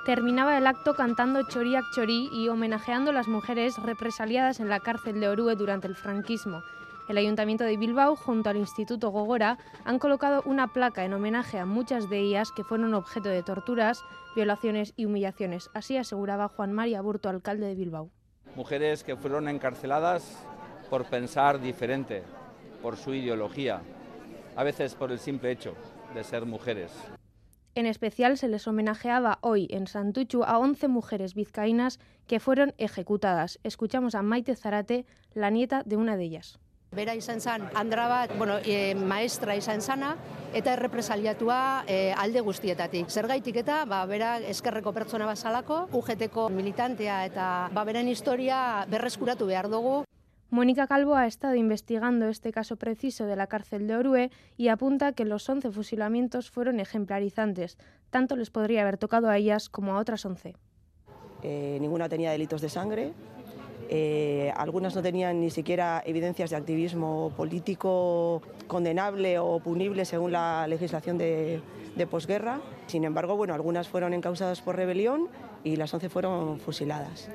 terminaba 0.04 0.58
el 0.58 0.66
acto 0.66 0.94
cantando 0.94 1.42
Choriak 1.48 1.84
Chorí 1.94 2.28
y 2.32 2.48
homenajeando 2.48 3.10
a 3.10 3.14
las 3.14 3.28
mujeres 3.28 3.76
represaliadas 3.78 4.60
en 4.60 4.68
la 4.68 4.80
cárcel 4.80 5.20
de 5.20 5.28
Orue 5.28 5.54
durante 5.54 5.86
el 5.86 5.94
franquismo. 5.94 6.62
El 7.08 7.18
Ayuntamiento 7.18 7.64
de 7.64 7.76
Bilbao, 7.76 8.14
junto 8.14 8.48
al 8.48 8.56
Instituto 8.56 9.10
Gogora, 9.10 9.58
han 9.84 9.98
colocado 9.98 10.42
una 10.46 10.72
placa 10.72 11.04
en 11.04 11.12
homenaje 11.12 11.58
a 11.58 11.66
muchas 11.66 12.08
de 12.08 12.20
ellas 12.20 12.52
que 12.52 12.62
fueron 12.62 12.94
objeto 12.94 13.28
de 13.28 13.42
torturas, 13.42 14.04
violaciones 14.36 14.94
y 14.96 15.06
humillaciones. 15.06 15.68
Así 15.74 15.96
aseguraba 15.96 16.48
Juan 16.48 16.72
María 16.72 17.02
Burto, 17.02 17.28
alcalde 17.28 17.66
de 17.66 17.74
Bilbao. 17.74 18.10
Mujeres 18.54 19.02
que 19.02 19.16
fueron 19.16 19.48
encarceladas 19.48 20.46
por 20.88 21.04
pensar 21.06 21.60
diferente, 21.60 22.22
por 22.80 22.96
su 22.96 23.14
ideología, 23.14 23.80
a 24.54 24.62
veces 24.62 24.94
por 24.94 25.10
el 25.10 25.18
simple 25.18 25.50
hecho 25.50 25.74
de 26.14 26.22
ser 26.22 26.46
mujeres. 26.46 26.92
En 27.74 27.86
especial 27.86 28.36
se 28.36 28.48
les 28.48 28.68
homenajeaba 28.68 29.38
hoy 29.40 29.66
en 29.70 29.86
Santuchu 29.86 30.44
a 30.44 30.58
11 30.58 30.88
mujeres 30.88 31.34
vizcaínas 31.34 31.98
que 32.26 32.38
fueron 32.38 32.74
ejecutadas. 32.76 33.58
Escuchamos 33.62 34.14
a 34.14 34.22
Maite 34.22 34.54
Zarate, 34.54 35.06
la 35.32 35.48
nieta 35.48 35.82
de 35.84 35.96
una 35.96 36.16
de 36.16 36.24
ellas. 36.24 36.60
Bera 36.92 37.14
izan 37.16 37.40
zan, 37.40 37.62
andra 37.72 38.04
bat, 38.04 38.32
bueno, 38.36 38.58
e, 38.68 38.92
maestra 38.94 39.54
izan 39.56 39.80
zana, 39.80 40.10
eta 40.52 40.74
errepresaliatua 40.76 41.84
e, 41.88 42.12
alde 42.12 42.42
guztietatik. 42.44 43.08
Zergaitik 43.08 43.56
eta, 43.62 43.78
ba, 43.88 44.02
bera 44.04 44.34
eskerreko 44.52 44.92
pertsona 44.92 45.24
bazalako, 45.24 45.86
UGTko 45.96 46.50
militantea 46.52 47.22
eta 47.30 47.46
ba, 47.72 47.86
beren 47.88 48.12
historia 48.12 48.84
berreskuratu 48.92 49.48
behar 49.48 49.70
dugu. 49.72 50.02
Mónica 50.50 50.86
Calvo 50.86 51.14
ha 51.16 51.26
estado 51.26 51.54
investigando 51.54 52.28
este 52.28 52.52
caso 52.52 52.76
preciso 52.76 53.24
de 53.24 53.36
la 53.36 53.46
cárcel 53.46 53.86
de 53.86 53.96
Orue 53.96 54.30
y 54.58 54.68
apunta 54.68 55.14
que 55.14 55.24
los 55.24 55.48
11 55.48 55.70
fusilamientos 55.70 56.50
fueron 56.50 56.78
ejemplarizantes. 56.78 57.78
Tanto 58.10 58.36
les 58.36 58.50
podría 58.50 58.82
haber 58.82 58.98
tocado 58.98 59.30
a 59.30 59.38
ellas 59.38 59.70
como 59.70 59.94
a 59.94 59.98
otras 59.98 60.26
11. 60.26 60.56
Eh, 61.42 61.78
ninguna 61.80 62.10
tenía 62.10 62.32
delitos 62.32 62.60
de 62.60 62.68
sangre. 62.68 63.14
Eh, 63.94 64.50
algunas 64.56 64.94
no 64.96 65.02
tenían 65.02 65.38
ni 65.42 65.50
siquiera 65.50 66.02
evidencias 66.06 66.48
de 66.48 66.56
activismo 66.56 67.30
político 67.36 68.40
condenable 68.66 69.38
o 69.38 69.60
punible 69.60 70.06
según 70.06 70.32
la 70.32 70.66
legislación 70.66 71.18
de, 71.18 71.60
posguerra. 72.10 72.62
Sin 72.86 73.04
embargo, 73.04 73.36
bueno, 73.36 73.52
algunas 73.52 73.88
fueron 73.88 74.14
encausadas 74.14 74.62
por 74.62 74.76
rebelión 74.76 75.28
y 75.62 75.76
las 75.76 75.92
11 75.92 76.08
fueron 76.08 76.58
fusiladas. 76.58 77.28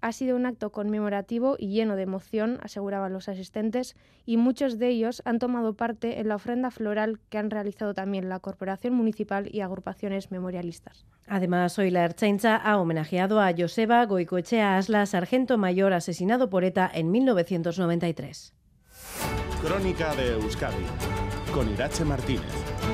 Ha 0.00 0.12
sido 0.12 0.36
un 0.36 0.46
acto 0.46 0.70
conmemorativo 0.70 1.56
y 1.58 1.68
lleno 1.68 1.96
de 1.96 2.02
emoción, 2.02 2.58
aseguraban 2.62 3.12
los 3.12 3.28
asistentes, 3.28 3.96
y 4.24 4.36
muchos 4.38 4.78
de 4.78 4.88
ellos 4.88 5.22
han 5.24 5.38
tomado 5.38 5.74
parte 5.74 6.20
en 6.20 6.28
la 6.28 6.36
ofrenda 6.36 6.70
floral 6.70 7.20
que 7.28 7.38
han 7.38 7.50
realizado 7.50 7.92
también 7.92 8.28
la 8.28 8.40
Corporación 8.40 8.94
Municipal 8.94 9.48
y 9.52 9.60
agrupaciones 9.60 10.30
memorialistas. 10.30 11.04
Además, 11.26 11.78
hoy 11.78 11.90
la 11.90 12.04
Erchaincha 12.04 12.56
ha 12.56 12.78
homenajeado 12.78 13.40
a 13.40 13.52
Joseba 13.56 14.04
Goicoechea 14.06 14.76
Asla, 14.78 15.06
sargento 15.06 15.58
mayor 15.58 15.92
asesinado 15.92 16.50
por 16.50 16.64
ETA 16.64 16.90
en 16.92 17.10
1993. 17.10 18.54
Crónica 19.62 20.14
de 20.14 20.32
Euskadi, 20.32 20.84
con 21.52 21.70
Irache 21.70 22.04
Martínez. 22.04 22.89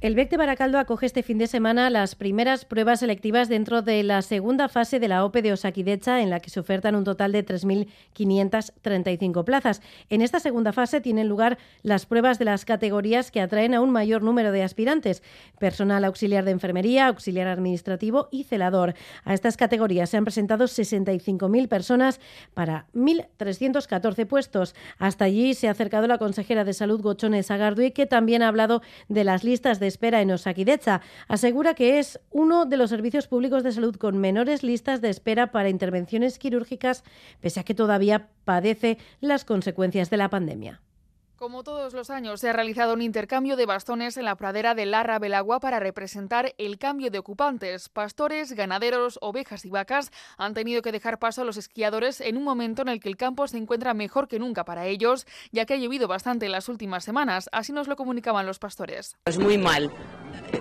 El 0.00 0.14
BEC 0.14 0.30
de 0.30 0.36
Baracaldo 0.38 0.78
acoge 0.78 1.04
este 1.04 1.22
fin 1.22 1.36
de 1.36 1.46
semana 1.46 1.90
las 1.90 2.14
primeras 2.14 2.64
pruebas 2.64 3.00
selectivas 3.00 3.50
dentro 3.50 3.82
de 3.82 4.02
la 4.02 4.22
segunda 4.22 4.70
fase 4.70 4.98
de 4.98 5.08
la 5.08 5.26
OPE 5.26 5.42
de 5.42 5.52
Osakidecha, 5.52 6.22
en 6.22 6.30
la 6.30 6.40
que 6.40 6.48
se 6.48 6.58
ofertan 6.58 6.94
un 6.94 7.04
total 7.04 7.32
de 7.32 7.44
3.535 7.44 9.44
plazas. 9.44 9.82
En 10.08 10.22
esta 10.22 10.40
segunda 10.40 10.72
fase 10.72 11.02
tienen 11.02 11.28
lugar 11.28 11.58
las 11.82 12.06
pruebas 12.06 12.38
de 12.38 12.46
las 12.46 12.64
categorías 12.64 13.30
que 13.30 13.42
atraen 13.42 13.74
a 13.74 13.82
un 13.82 13.90
mayor 13.90 14.22
número 14.22 14.52
de 14.52 14.62
aspirantes: 14.62 15.22
personal 15.58 16.02
auxiliar 16.06 16.46
de 16.46 16.52
enfermería, 16.52 17.06
auxiliar 17.06 17.48
administrativo 17.48 18.30
y 18.32 18.44
celador. 18.44 18.94
A 19.24 19.34
estas 19.34 19.58
categorías 19.58 20.08
se 20.08 20.16
han 20.16 20.24
presentado 20.24 20.64
65.000 20.64 21.68
personas 21.68 22.20
para 22.54 22.86
1.314 22.94 24.26
puestos. 24.26 24.74
Hasta 24.96 25.26
allí 25.26 25.52
se 25.52 25.68
ha 25.68 25.72
acercado 25.72 26.06
la 26.06 26.16
consejera 26.16 26.64
de 26.64 26.72
Salud, 26.72 27.02
Gochones 27.02 27.50
Agardui, 27.50 27.90
que 27.90 28.06
también 28.06 28.42
ha 28.42 28.48
hablado 28.48 28.80
de 29.10 29.24
las 29.24 29.44
listas 29.44 29.78
de 29.78 29.89
espera 29.90 30.22
en 30.22 30.30
Osakidecha. 30.30 31.02
Asegura 31.28 31.74
que 31.74 31.98
es 31.98 32.18
uno 32.30 32.64
de 32.64 32.78
los 32.78 32.88
servicios 32.88 33.26
públicos 33.26 33.62
de 33.62 33.72
salud 33.72 33.96
con 33.96 34.16
menores 34.16 34.62
listas 34.62 35.02
de 35.02 35.10
espera 35.10 35.52
para 35.52 35.68
intervenciones 35.68 36.38
quirúrgicas, 36.38 37.04
pese 37.40 37.60
a 37.60 37.64
que 37.64 37.74
todavía 37.74 38.28
padece 38.46 38.96
las 39.20 39.44
consecuencias 39.44 40.08
de 40.08 40.16
la 40.16 40.30
pandemia. 40.30 40.80
Como 41.40 41.64
todos 41.64 41.94
los 41.94 42.10
años, 42.10 42.38
se 42.38 42.50
ha 42.50 42.52
realizado 42.52 42.92
un 42.92 43.00
intercambio 43.00 43.56
de 43.56 43.64
bastones 43.64 44.18
en 44.18 44.26
la 44.26 44.36
pradera 44.36 44.74
de 44.74 44.84
Larra 44.84 45.18
Belagua 45.18 45.58
para 45.58 45.80
representar 45.80 46.52
el 46.58 46.76
cambio 46.76 47.10
de 47.10 47.18
ocupantes. 47.18 47.88
Pastores, 47.88 48.52
ganaderos, 48.52 49.18
ovejas 49.22 49.64
y 49.64 49.70
vacas 49.70 50.10
han 50.36 50.52
tenido 50.52 50.82
que 50.82 50.92
dejar 50.92 51.18
paso 51.18 51.40
a 51.40 51.46
los 51.46 51.56
esquiadores 51.56 52.20
en 52.20 52.36
un 52.36 52.44
momento 52.44 52.82
en 52.82 52.88
el 52.88 53.00
que 53.00 53.08
el 53.08 53.16
campo 53.16 53.48
se 53.48 53.56
encuentra 53.56 53.94
mejor 53.94 54.28
que 54.28 54.38
nunca 54.38 54.66
para 54.66 54.84
ellos, 54.84 55.26
ya 55.50 55.64
que 55.64 55.72
ha 55.72 55.76
llovido 55.78 56.08
bastante 56.08 56.44
en 56.44 56.52
las 56.52 56.68
últimas 56.68 57.04
semanas. 57.04 57.48
Así 57.52 57.72
nos 57.72 57.88
lo 57.88 57.96
comunicaban 57.96 58.44
los 58.44 58.58
pastores. 58.58 59.16
Pues 59.24 59.38
muy 59.38 59.56
mal. 59.56 59.90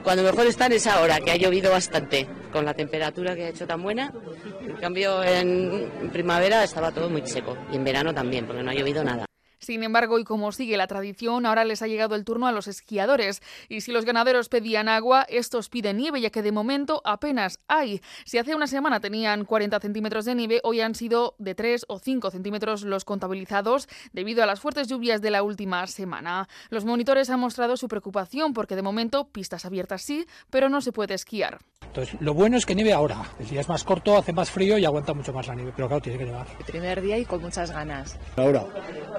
Cuando 0.01 0.23
mejor 0.23 0.47
están 0.47 0.71
es 0.71 0.87
ahora, 0.87 1.19
que 1.19 1.31
ha 1.31 1.35
llovido 1.35 1.71
bastante, 1.71 2.25
con 2.53 2.63
la 2.63 2.73
temperatura 2.73 3.35
que 3.35 3.43
ha 3.43 3.49
hecho 3.49 3.67
tan 3.67 3.83
buena. 3.83 4.13
En 4.61 4.77
cambio, 4.77 5.21
en 5.25 6.09
primavera 6.13 6.63
estaba 6.63 6.89
todo 6.93 7.09
muy 7.09 7.27
seco 7.27 7.57
y 7.69 7.75
en 7.75 7.83
verano 7.83 8.13
también, 8.13 8.47
porque 8.47 8.63
no 8.63 8.71
ha 8.71 8.75
llovido 8.75 9.03
nada. 9.03 9.28
Sin 9.59 9.83
embargo, 9.83 10.19
y 10.19 10.23
como 10.23 10.51
sigue 10.51 10.77
la 10.77 10.87
tradición, 10.87 11.45
ahora 11.45 11.65
les 11.65 11.81
ha 11.81 11.87
llegado 11.87 12.15
el 12.15 12.23
turno 12.23 12.47
a 12.47 12.51
los 12.51 12.67
esquiadores. 12.67 13.41
Y 13.67 13.81
si 13.81 13.91
los 13.91 14.05
ganaderos 14.05 14.49
pedían 14.49 14.87
agua, 14.87 15.25
estos 15.27 15.69
piden 15.69 15.97
nieve, 15.97 16.21
ya 16.21 16.29
que 16.29 16.41
de 16.41 16.51
momento 16.51 17.01
apenas 17.03 17.59
hay. 17.67 18.01
Si 18.25 18.37
hace 18.37 18.55
una 18.55 18.67
semana 18.67 18.99
tenían 18.99 19.43
40 19.43 19.79
centímetros 19.79 20.25
de 20.25 20.35
nieve, 20.35 20.61
hoy 20.63 20.81
han 20.81 20.95
sido 20.95 21.35
de 21.39 21.55
3 21.55 21.85
o 21.89 21.99
5 21.99 22.31
centímetros 22.31 22.83
los 22.83 23.03
contabilizados 23.05 23.87
debido 24.13 24.43
a 24.43 24.45
las 24.45 24.59
fuertes 24.59 24.87
lluvias 24.87 25.21
de 25.21 25.31
la 25.31 25.43
última 25.43 25.85
semana. 25.87 26.47
Los 26.69 26.85
monitores 26.85 27.29
han 27.29 27.39
mostrado 27.39 27.75
su 27.75 27.87
preocupación 27.87 28.53
porque 28.53 28.75
de 28.75 28.81
momento 28.81 29.27
pistas 29.27 29.65
abiertas 29.65 30.03
sí, 30.03 30.25
pero 30.49 30.69
no 30.69 30.81
se 30.81 30.91
puede 30.91 31.15
esquiar. 31.15 31.59
Entonces, 31.85 32.15
lo 32.21 32.33
bueno 32.33 32.55
es 32.55 32.65
que 32.65 32.75
nieve 32.75 32.93
ahora. 32.93 33.23
El 33.39 33.49
día 33.49 33.61
es 33.61 33.67
más 33.69 33.83
corto, 33.83 34.17
hace 34.17 34.31
más 34.31 34.51
frío 34.51 34.77
y 34.77 34.85
aguanta 34.85 35.13
mucho 35.13 35.33
más 35.33 35.47
la 35.47 35.55
nieve, 35.55 35.73
pero 35.75 35.87
claro, 35.87 36.01
tiene 36.01 36.19
que 36.19 36.25
nevar. 36.25 36.47
El 36.59 36.65
primer 36.65 37.01
día 37.01 37.17
y 37.17 37.25
con 37.25 37.41
muchas 37.41 37.71
ganas. 37.71 38.17
Ahora, 38.37 38.65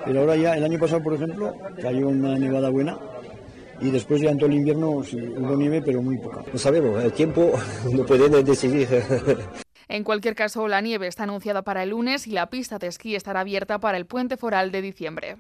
pero 0.05 0.30
ahora 0.31 0.43
ya, 0.43 0.57
el 0.57 0.64
año 0.64 0.79
pasado, 0.79 1.03
por 1.03 1.14
ejemplo, 1.14 1.55
cayó 1.81 2.09
una 2.09 2.38
nevada 2.38 2.71
buena 2.71 2.99
y 3.81 3.90
después 3.90 4.21
ya 4.21 4.31
en 4.31 4.38
todo 4.38 4.49
el 4.49 4.57
invierno 4.57 5.03
sí, 5.03 5.16
hubo 5.16 5.57
nieve, 5.57 5.83
pero 5.83 6.03
muy 6.03 6.19
poca. 6.19 6.45
No 6.53 6.59
sabemos, 6.59 7.03
el 7.03 7.12
tiempo 7.12 7.53
no 7.93 8.05
puede 8.05 8.43
decidir. 8.43 8.88
En 9.88 10.05
cualquier 10.05 10.37
caso, 10.37 10.69
la 10.69 10.81
nieve 10.81 11.09
está 11.09 11.25
anunciada 11.25 11.62
para 11.62 11.83
el 11.83 11.90
lunes 11.90 12.27
y 12.29 12.31
la 12.31 12.49
pista 12.49 12.79
de 12.79 12.87
esquí 12.87 13.16
estará 13.16 13.40
abierta 13.40 13.81
para 13.81 13.99
el 13.99 14.07
puente 14.07 14.37
foral 14.37 14.71
de 14.71 14.83
diciembre. 14.83 15.37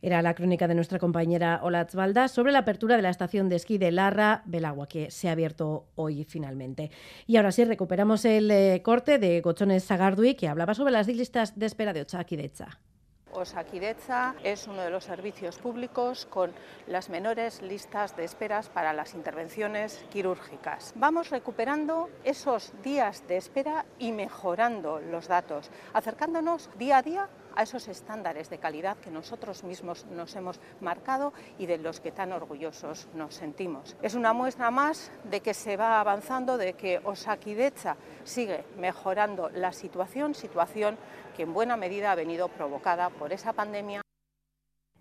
Era 0.00 0.22
la 0.22 0.34
crónica 0.34 0.68
de 0.68 0.74
nuestra 0.74 0.98
compañera 0.98 1.60
Olatz 1.62 1.94
Valda 1.94 2.28
sobre 2.28 2.52
la 2.52 2.60
apertura 2.60 2.96
de 2.96 3.02
la 3.02 3.10
estación 3.10 3.48
de 3.48 3.56
esquí 3.56 3.78
de 3.78 3.90
Larra 3.90 4.42
Belagua, 4.44 4.86
que 4.86 5.10
se 5.10 5.28
ha 5.28 5.32
abierto 5.32 5.86
hoy 5.96 6.24
finalmente. 6.24 6.90
Y 7.26 7.36
ahora 7.36 7.50
sí, 7.50 7.64
recuperamos 7.64 8.24
el 8.24 8.50
eh, 8.50 8.80
corte 8.84 9.18
de 9.18 9.40
Gochones 9.40 9.84
Sagardui, 9.84 10.34
que 10.34 10.48
hablaba 10.48 10.74
sobre 10.74 10.92
las 10.92 11.08
listas 11.08 11.58
de 11.58 11.66
espera 11.66 11.92
de 11.92 12.02
Ochakidecha. 12.02 12.78
Osakidecha 13.32 14.34
es 14.42 14.66
uno 14.66 14.82
de 14.82 14.90
los 14.90 15.04
servicios 15.04 15.58
públicos 15.58 16.26
con 16.26 16.52
las 16.86 17.08
menores 17.10 17.62
listas 17.62 18.16
de 18.16 18.24
esperas 18.24 18.68
para 18.68 18.92
las 18.92 19.14
intervenciones 19.14 20.04
quirúrgicas. 20.10 20.92
Vamos 20.96 21.30
recuperando 21.30 22.10
esos 22.24 22.72
días 22.82 23.26
de 23.28 23.36
espera 23.36 23.84
y 23.98 24.12
mejorando 24.12 25.00
los 25.00 25.28
datos, 25.28 25.70
acercándonos 25.92 26.70
día 26.78 26.98
a 26.98 27.02
día 27.02 27.28
a 27.58 27.62
esos 27.62 27.88
estándares 27.88 28.50
de 28.50 28.58
calidad 28.58 28.96
que 28.98 29.10
nosotros 29.10 29.64
mismos 29.64 30.06
nos 30.06 30.36
hemos 30.36 30.60
marcado 30.80 31.32
y 31.58 31.66
de 31.66 31.78
los 31.78 31.98
que 31.98 32.12
tan 32.12 32.32
orgullosos 32.32 33.08
nos 33.14 33.34
sentimos. 33.34 33.96
Es 34.00 34.14
una 34.14 34.32
muestra 34.32 34.70
más 34.70 35.10
de 35.24 35.40
que 35.40 35.54
se 35.54 35.76
va 35.76 36.00
avanzando, 36.00 36.56
de 36.56 36.74
que 36.74 37.00
Osakidecha 37.02 37.96
sigue 38.22 38.64
mejorando 38.76 39.48
la 39.50 39.72
situación, 39.72 40.36
situación 40.36 40.96
que 41.38 41.44
en 41.44 41.54
buena 41.54 41.76
medida 41.76 42.10
ha 42.10 42.16
venido 42.16 42.48
provocada 42.48 43.10
por 43.10 43.32
esa 43.32 43.52
pandemia. 43.52 44.02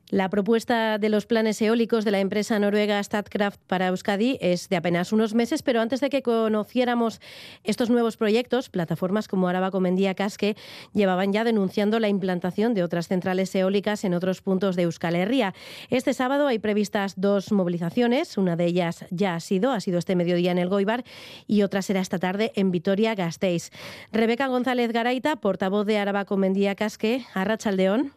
La 0.09 0.29
propuesta 0.29 0.97
de 0.99 1.09
los 1.09 1.25
planes 1.25 1.61
eólicos 1.61 2.05
de 2.05 2.11
la 2.11 2.21
empresa 2.21 2.57
noruega 2.59 3.03
Statkraft 3.03 3.59
para 3.67 3.87
Euskadi 3.87 4.37
es 4.39 4.69
de 4.69 4.77
apenas 4.77 5.11
unos 5.11 5.33
meses, 5.33 5.63
pero 5.63 5.81
antes 5.81 5.99
de 5.99 6.09
que 6.09 6.21
conociéramos 6.21 7.19
estos 7.65 7.89
nuevos 7.89 8.15
proyectos, 8.15 8.69
plataformas 8.69 9.27
como 9.27 9.49
Araba 9.49 9.69
Mendía 9.81 10.15
Casque 10.15 10.55
llevaban 10.93 11.33
ya 11.33 11.43
denunciando 11.43 11.99
la 11.99 12.07
implantación 12.07 12.73
de 12.73 12.83
otras 12.83 13.09
centrales 13.09 13.53
eólicas 13.53 14.05
en 14.05 14.13
otros 14.13 14.41
puntos 14.41 14.77
de 14.77 14.83
Euskal 14.83 15.13
Herria. 15.13 15.53
Este 15.89 16.13
sábado 16.13 16.47
hay 16.47 16.59
previstas 16.59 17.19
dos 17.19 17.51
movilizaciones, 17.51 18.37
una 18.37 18.55
de 18.55 18.63
ellas 18.63 19.03
ya 19.11 19.35
ha 19.35 19.41
sido, 19.41 19.73
ha 19.73 19.81
sido 19.81 19.99
este 19.99 20.15
mediodía 20.15 20.51
en 20.53 20.57
el 20.57 20.69
Goibar 20.69 21.03
y 21.47 21.63
otra 21.63 21.81
será 21.81 21.99
esta 21.99 22.17
tarde 22.17 22.53
en 22.55 22.71
Vitoria-Gasteiz. 22.71 23.71
Rebeca 24.13 24.47
González 24.47 24.93
Garaita, 24.93 25.35
portavoz 25.35 25.85
de 25.85 25.97
Araba 25.97 26.25
Mendía 26.37 26.75
Casque, 26.75 27.25
Arrachaldeón. 27.33 28.16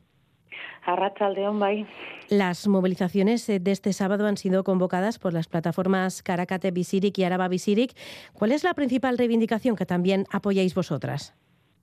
Arrachaldeón, 0.85 1.61
bye. 1.61 1.87
Las 2.29 2.69
movilizaciones 2.69 3.49
eh, 3.49 3.59
de 3.59 3.73
este 3.73 3.93
sábado 3.93 4.27
han 4.27 4.37
sido 4.37 4.65
convocadas 4.65 5.19
por 5.19 5.33
las 5.33 5.49
plataformas 5.49 6.23
Caracate 6.23 6.71
Visirik 6.71 7.19
y 7.19 7.25
Araba 7.25 7.49
Visirik. 7.49 7.93
¿Cuál 8.33 8.53
es 8.53 8.65
la 8.65 8.75
principal 8.75 9.19
reivindicación 9.19 9.77
que 9.77 9.87
también 9.87 10.25
apoyáis 10.31 10.75
vosotras? 10.75 11.35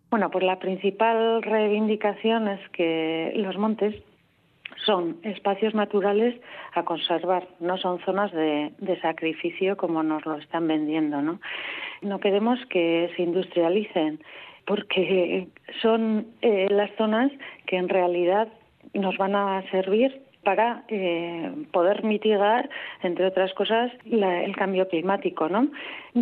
Bueno, 0.09 0.31
pues 0.31 0.43
la 0.45 0.57
principal 0.57 1.43
reivindicación 1.43 2.47
es 2.47 2.61
que 2.69 3.33
los 3.35 3.57
montes 3.57 3.95
son 4.85 5.17
espacios 5.23 5.73
naturales 5.73 6.39
a 6.73 6.83
conservar, 6.83 7.47
no 7.59 7.77
son 7.77 7.99
zonas 8.05 8.31
de, 8.31 8.71
sacrificio 9.01 9.75
como 9.75 10.03
nos 10.03 10.25
lo 10.25 10.37
están 10.37 10.67
vendiendo, 10.67 11.21
¿no? 11.21 11.39
No 12.01 12.19
queremos 12.19 12.59
que 12.69 13.11
se 13.15 13.23
industrialicen 13.23 14.19
porque 14.65 15.47
son 15.81 16.27
eh, 16.41 16.67
las 16.69 16.91
zonas 16.97 17.31
que 17.65 17.77
en 17.77 17.89
realidad 17.89 18.47
nos 18.99 19.17
van 19.17 19.35
a 19.35 19.63
servir 19.71 20.21
para 20.43 20.83
eh, 20.87 21.51
poder 21.73 22.05
mitigar, 22.05 22.69
entre 23.03 23.25
otras 23.25 23.53
cosas, 23.53 23.91
el 24.09 24.55
cambio 24.55 24.87
climático. 24.87 25.49
¿no? 25.49 25.67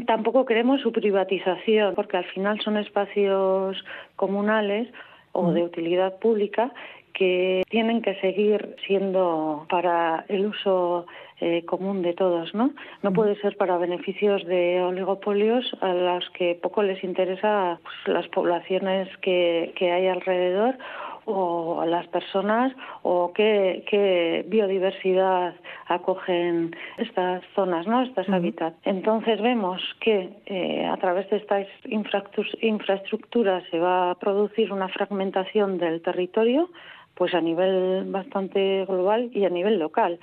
Tampoco 0.07 0.45
queremos 0.45 0.81
su 0.81 0.91
privatización, 0.91 1.93
porque 1.93 2.17
al 2.17 2.25
final 2.25 2.59
son 2.61 2.77
espacios 2.77 3.77
comunales 4.15 4.87
o 5.31 5.51
de 5.51 5.63
utilidad 5.63 6.17
pública 6.17 6.71
que 7.13 7.61
tienen 7.69 8.01
que 8.01 8.15
seguir 8.15 8.75
siendo 8.87 9.67
para 9.69 10.25
el 10.27 10.47
uso 10.47 11.05
eh, 11.39 11.63
común 11.65 12.01
de 12.01 12.13
todos, 12.13 12.53
¿no? 12.53 12.71
No 13.03 13.13
puede 13.13 13.35
ser 13.41 13.55
para 13.57 13.77
beneficios 13.77 14.45
de 14.45 14.81
oligopolios 14.81 15.65
a 15.81 15.93
los 15.93 16.29
que 16.31 16.59
poco 16.61 16.81
les 16.81 17.03
interesa 17.03 17.79
pues, 17.83 17.95
las 18.07 18.27
poblaciones 18.29 19.07
que, 19.17 19.71
que 19.75 19.91
hay 19.91 20.07
alrededor 20.07 20.77
o 21.25 21.83
las 21.85 22.07
personas 22.07 22.73
o 23.03 23.33
qué, 23.33 24.45
biodiversidad 24.47 25.55
acogen 25.87 26.75
estas 26.97 27.43
zonas, 27.55 27.87
¿no? 27.87 28.03
Estas 28.03 28.29
hábitats. 28.29 28.77
Entonces 28.83 29.41
vemos 29.41 29.81
que 29.99 30.29
eh, 30.45 30.85
a 30.85 30.97
través 30.97 31.29
de 31.29 31.37
estas 31.37 31.67
infraestructuras 31.83 33.63
se 33.71 33.79
va 33.79 34.11
a 34.11 34.15
producir 34.15 34.71
una 34.71 34.87
fragmentación 34.87 35.77
del 35.77 36.01
territorio 36.01 36.69
pues 37.15 37.33
a 37.33 37.41
nivel 37.41 38.03
bastante 38.11 38.85
global 38.85 39.29
y 39.33 39.45
a 39.45 39.49
nivel 39.49 39.79
local. 39.79 40.19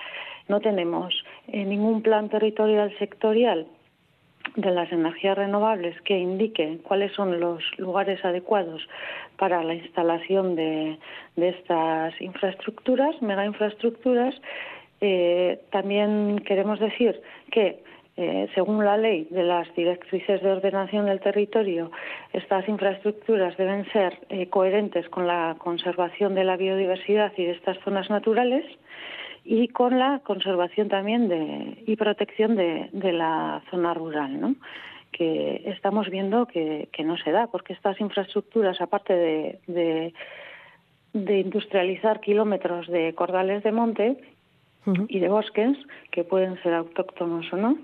No 0.48 0.60
tenemos 0.60 1.14
eh, 1.48 1.64
ningún 1.64 2.02
plan 2.02 2.28
territorial 2.28 2.94
sectorial 2.98 3.66
de 4.56 4.70
las 4.70 4.90
energías 4.92 5.36
renovables 5.36 6.00
que 6.02 6.18
indique 6.18 6.78
cuáles 6.82 7.12
son 7.12 7.40
los 7.40 7.62
lugares 7.78 8.24
adecuados 8.24 8.86
para 9.36 9.62
la 9.62 9.74
instalación 9.74 10.54
de, 10.56 10.98
estas 11.36 12.20
infraestructuras, 12.20 13.20
mega 13.22 13.44
infraestructuras. 13.44 14.34
Eh, 15.00 15.60
también 15.70 16.38
queremos 16.46 16.78
decir 16.78 17.20
que 17.50 17.82
eh, 18.16 18.48
según 18.54 18.84
la 18.84 18.98
ley 18.98 19.26
de 19.30 19.42
las 19.42 19.74
directrices 19.74 20.42
de 20.42 20.52
ordenación 20.52 21.06
del 21.06 21.20
territorio, 21.20 21.90
estas 22.34 22.68
infraestructuras 22.68 23.56
deben 23.56 23.90
ser 23.90 24.18
eh, 24.28 24.48
coherentes 24.48 25.08
con 25.08 25.26
la 25.26 25.56
conservación 25.58 26.34
de 26.34 26.44
la 26.44 26.58
biodiversidad 26.58 27.32
y 27.38 27.46
de 27.46 27.52
estas 27.52 27.78
zonas 27.78 28.10
naturales 28.10 28.66
y 29.44 29.68
con 29.68 29.98
la 29.98 30.20
conservación 30.20 30.88
también 30.88 31.28
de, 31.28 31.82
y 31.86 31.96
protección 31.96 32.56
de, 32.56 32.88
la 33.12 33.62
zona 33.70 33.94
rural, 33.94 34.40
¿no? 34.40 34.54
que 35.10 35.62
estamos 35.66 36.08
viendo 36.08 36.46
que, 36.46 36.88
no 37.04 37.16
se 37.18 37.32
da, 37.32 37.46
porque 37.48 37.74
estas 37.74 38.00
infraestructuras, 38.00 38.80
aparte 38.80 39.14
de, 39.14 40.14
de, 41.12 41.38
industrializar 41.40 42.20
kilómetros 42.20 42.86
de 42.88 43.14
cordales 43.14 43.62
de 43.62 43.72
monte 43.72 44.16
y 45.08 45.18
de 45.18 45.28
bosques, 45.28 45.76
que 46.10 46.24
pueden 46.24 46.60
ser 46.62 46.74
autóctonos 46.74 47.52
o 47.52 47.56
no, 47.56 47.76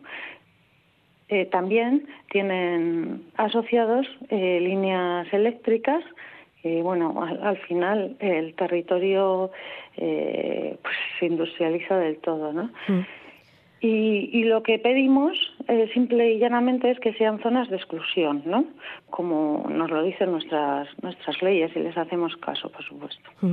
eh, 1.28 1.44
también 1.44 2.08
tienen 2.30 3.24
asociados 3.36 4.06
eh, 4.30 4.60
líneas 4.60 5.30
eléctricas 5.32 6.02
y 6.62 6.80
bueno, 6.80 7.14
al, 7.42 7.56
final 7.58 8.16
el 8.18 8.54
territorio 8.54 9.50
eh, 9.96 10.76
pues, 10.82 10.96
se 11.18 11.26
industrializa 11.26 11.96
del 11.98 12.16
todo, 12.18 12.52
¿no? 12.52 12.70
Mm. 12.88 13.00
Y, 13.80 14.30
y, 14.32 14.42
lo 14.42 14.64
que 14.64 14.80
pedimos, 14.80 15.38
eh, 15.68 15.88
simple 15.94 16.32
y 16.32 16.38
llanamente, 16.40 16.90
es 16.90 16.98
que 16.98 17.12
sean 17.12 17.40
zonas 17.40 17.70
de 17.70 17.76
exclusión, 17.76 18.42
¿no? 18.44 18.64
Como 19.08 19.66
nos 19.70 19.88
lo 19.88 20.02
dicen 20.02 20.32
nuestras, 20.32 20.88
nuestras 21.00 21.40
leyes 21.42 21.70
y 21.76 21.78
les 21.78 21.96
hacemos 21.96 22.36
caso, 22.38 22.70
por 22.70 22.84
supuesto. 22.84 23.30
Mm. 23.40 23.52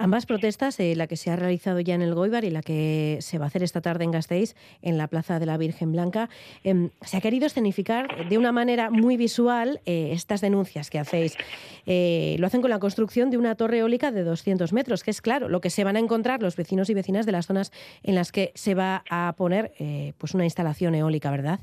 Ambas 0.00 0.26
protestas, 0.26 0.78
eh, 0.78 0.94
la 0.94 1.08
que 1.08 1.16
se 1.16 1.28
ha 1.30 1.36
realizado 1.36 1.80
ya 1.80 1.94
en 1.96 2.02
el 2.02 2.14
Goibar 2.14 2.44
y 2.44 2.50
la 2.50 2.62
que 2.62 3.18
se 3.20 3.38
va 3.38 3.46
a 3.46 3.48
hacer 3.48 3.64
esta 3.64 3.80
tarde 3.80 4.04
en 4.04 4.12
Gasteiz, 4.12 4.54
en 4.80 4.96
la 4.96 5.08
Plaza 5.08 5.40
de 5.40 5.46
la 5.46 5.56
Virgen 5.56 5.90
Blanca, 5.90 6.28
em, 6.62 6.90
se 7.00 7.16
ha 7.16 7.20
querido 7.20 7.46
escenificar 7.46 8.28
de 8.28 8.38
una 8.38 8.52
manera 8.52 8.90
muy 8.90 9.16
visual 9.16 9.80
eh, 9.86 10.10
estas 10.12 10.40
denuncias 10.40 10.88
que 10.88 11.00
hacéis. 11.00 11.36
Eh, 11.84 12.36
lo 12.38 12.46
hacen 12.46 12.60
con 12.60 12.70
la 12.70 12.78
construcción 12.78 13.30
de 13.30 13.38
una 13.38 13.56
torre 13.56 13.78
eólica 13.78 14.12
de 14.12 14.22
200 14.22 14.72
metros, 14.72 15.02
que 15.02 15.10
es 15.10 15.20
claro 15.20 15.48
lo 15.48 15.60
que 15.60 15.70
se 15.70 15.82
van 15.82 15.96
a 15.96 15.98
encontrar 15.98 16.42
los 16.42 16.54
vecinos 16.54 16.90
y 16.90 16.94
vecinas 16.94 17.26
de 17.26 17.32
las 17.32 17.48
zonas 17.48 17.72
en 18.04 18.14
las 18.14 18.30
que 18.30 18.52
se 18.54 18.76
va 18.76 19.02
a 19.10 19.34
poner 19.36 19.72
pues 20.18 20.34
una 20.34 20.44
instalación 20.44 20.94
eólica, 20.94 21.30
¿verdad? 21.30 21.60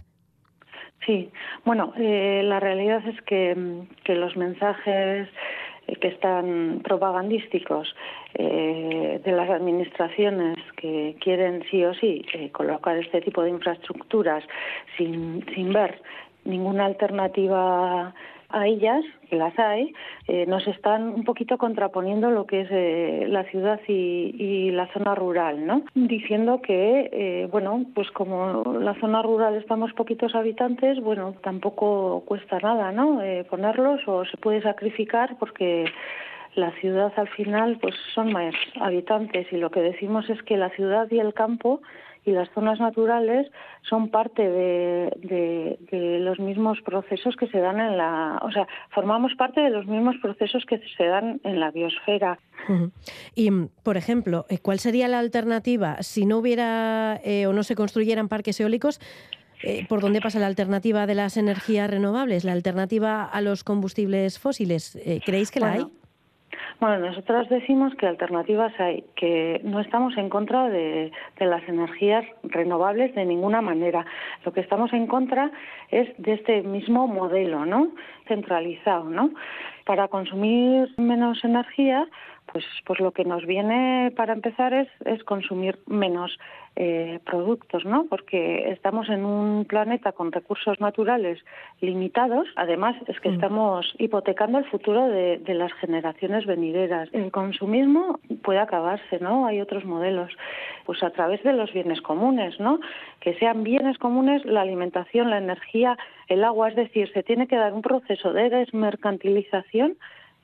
Sí, 1.05 1.29
bueno, 1.63 1.93
la 1.97 2.59
realidad 2.59 3.07
es 3.07 3.21
que, 3.23 3.85
que 4.03 4.15
los 4.15 4.35
mensajes 4.35 5.29
que 5.99 6.07
están 6.07 6.81
propagandísticos 6.83 7.95
eh, 8.33 9.21
de 9.23 9.31
las 9.31 9.49
administraciones 9.49 10.57
que 10.77 11.15
quieren 11.19 11.63
sí 11.69 11.83
o 11.85 11.93
sí 11.93 12.25
eh, 12.33 12.49
colocar 12.51 12.97
este 12.97 13.21
tipo 13.21 13.43
de 13.43 13.51
infraestructuras 13.51 14.43
sin, 14.97 15.45
sin 15.53 15.71
ver 15.71 16.01
ninguna 16.43 16.85
alternativa 16.85 18.13
a 18.49 18.67
ellas, 18.67 19.03
que 19.29 19.35
las 19.35 19.57
hay, 19.57 19.93
eh, 20.27 20.45
nos 20.47 20.67
están 20.67 21.03
un 21.03 21.23
poquito 21.23 21.57
contraponiendo 21.57 22.29
lo 22.31 22.45
que 22.45 22.61
es 22.61 22.67
eh, 22.71 23.25
la 23.27 23.43
ciudad 23.45 23.79
y, 23.87 24.71
la 24.71 24.87
zona 24.93 25.15
rural, 25.15 25.65
¿no? 25.65 25.83
Diciendo 25.93 26.61
que, 26.61 27.09
eh, 27.11 27.47
bueno, 27.51 27.85
pues 27.93 28.09
como 28.11 28.63
la 28.79 28.93
zona 28.95 29.21
rural 29.21 29.55
estamos 29.55 29.93
poquitos 29.93 30.35
habitantes, 30.35 30.99
bueno, 31.01 31.35
tampoco 31.41 32.23
cuesta 32.25 32.59
nada, 32.59 32.91
¿no? 32.91 33.21
ponerlos 33.49 34.01
o 34.07 34.25
se 34.25 34.37
puede 34.37 34.61
sacrificar 34.61 35.37
porque 35.39 35.85
la 36.55 36.71
ciudad 36.79 37.11
al 37.17 37.27
final 37.29 37.77
pues 37.81 37.95
son 38.13 38.31
más 38.31 38.55
habitantes 38.79 39.47
y 39.51 39.57
lo 39.57 39.69
que 39.71 39.81
decimos 39.81 40.29
es 40.29 40.41
que 40.43 40.57
la 40.57 40.69
ciudad 40.69 41.07
y 41.11 41.19
el 41.19 41.33
campo 41.33 41.81
y 42.25 42.31
las 42.31 42.49
zonas 42.51 42.79
naturales 42.79 43.47
son 43.87 44.09
parte 44.09 44.41
de, 44.49 45.77
los 46.19 46.39
mismos 46.39 46.79
procesos 46.81 47.35
que 47.35 47.47
se 47.47 47.59
dan 47.59 47.79
en 47.79 47.97
la, 47.97 48.39
o 48.41 48.51
sea, 48.51 48.67
formamos 48.89 49.33
parte 49.35 49.61
de 49.61 49.69
los 49.69 49.85
mismos 49.85 50.15
procesos 50.21 50.65
que 50.65 50.81
se 50.97 51.05
dan 51.05 51.39
en 51.43 51.59
la 51.59 51.71
biosfera. 51.71 52.39
Y, 53.35 53.51
por 53.83 53.95
ejemplo, 53.95 54.45
eh, 54.49 54.57
¿cuál 54.57 54.79
sería 54.79 55.07
la 55.07 55.19
alternativa 55.19 56.01
si 56.01 56.25
no 56.25 56.39
hubiera 56.39 57.19
eh, 57.23 57.45
o 57.45 57.53
no 57.53 57.63
se 57.63 57.75
construyeran 57.75 58.27
parques 58.27 58.59
eólicos? 58.59 58.99
Eh, 59.63 59.85
¿Por 59.87 60.01
dónde 60.01 60.19
pasa 60.19 60.39
la 60.39 60.47
alternativa 60.47 61.05
de 61.05 61.15
las 61.15 61.37
energías 61.37 61.89
renovables, 61.89 62.43
la 62.43 62.53
alternativa 62.53 63.23
a 63.23 63.41
los 63.41 63.63
combustibles 63.63 64.39
fósiles? 64.39 64.97
¿Creéis 65.25 65.51
que 65.51 65.59
la 65.59 65.71
hay? 65.71 65.85
Bueno, 66.79 66.99
nosotros 66.99 67.47
decimos 67.47 67.95
que 67.95 68.05
alternativas 68.05 68.77
hay, 68.79 69.05
que 69.15 69.61
no 69.63 69.79
estamos 69.79 70.17
en 70.17 70.29
contra 70.29 70.67
de, 70.67 71.11
las 71.39 71.67
energías 71.69 72.25
renovables 72.43 73.15
de 73.15 73.25
ninguna 73.25 73.61
manera. 73.61 74.05
Lo 74.43 74.51
que 74.51 74.59
estamos 74.59 74.91
en 74.91 75.07
contra 75.07 75.51
es 75.89 76.09
de 76.17 76.33
este 76.33 76.63
mismo 76.63 77.07
modelo, 77.07 77.65
¿no? 77.65 77.89
Centralizado, 78.27 79.05
¿no? 79.05 79.31
Para 79.85 80.09
consumir 80.09 80.89
menos 80.97 81.43
energía, 81.45 82.07
pues, 82.51 82.65
pues 82.85 82.99
lo 82.99 83.11
que 83.11 83.25
nos 83.25 83.45
viene 83.45 84.11
para 84.15 84.33
empezar 84.33 84.73
es, 84.73 84.87
es 85.05 85.23
consumir 85.23 85.79
menos 85.87 86.37
eh, 86.77 87.19
productos, 87.25 87.85
¿no? 87.85 88.05
Porque 88.09 88.69
estamos 88.71 89.07
en 89.07 89.23
un 89.23 89.63
planeta 89.63 90.11
con 90.11 90.33
recursos 90.33 90.81
naturales 90.81 91.39
limitados. 91.79 92.49
Además, 92.57 92.97
es 93.07 93.17
que 93.21 93.29
mm. 93.29 93.33
estamos 93.35 93.95
hipotecando 93.97 94.57
el 94.57 94.65
futuro 94.65 95.07
de, 95.07 95.39
las 95.47 95.71
generaciones 95.75 96.45
venideras. 96.45 97.07
El 97.13 97.31
consumismo 97.31 98.19
puede 98.43 98.59
acabarse, 98.59 99.19
¿no? 99.21 99.47
Hay 99.47 99.61
otros 99.61 99.85
modelos. 99.85 100.33
Pues 100.85 101.01
a 101.01 101.11
través 101.11 101.41
de 101.43 101.53
los 101.53 101.71
bienes 101.71 102.01
comunes, 102.01 102.59
¿no? 102.59 102.81
Que 103.21 103.35
sean 103.35 103.63
bienes 103.63 103.97
comunes 103.97 104.43
la 104.43 104.59
alimentación, 104.59 105.29
la 105.29 105.37
energía, 105.37 105.97
el 106.27 106.43
agua. 106.43 106.67
Es 106.67 106.75
decir, 106.75 107.09
se 107.13 107.23
tiene 107.23 107.47
que 107.47 107.55
dar 107.55 107.71
un 107.71 107.83
proceso 107.83 108.33
de 108.33 108.49
desmercantilización 108.49 109.95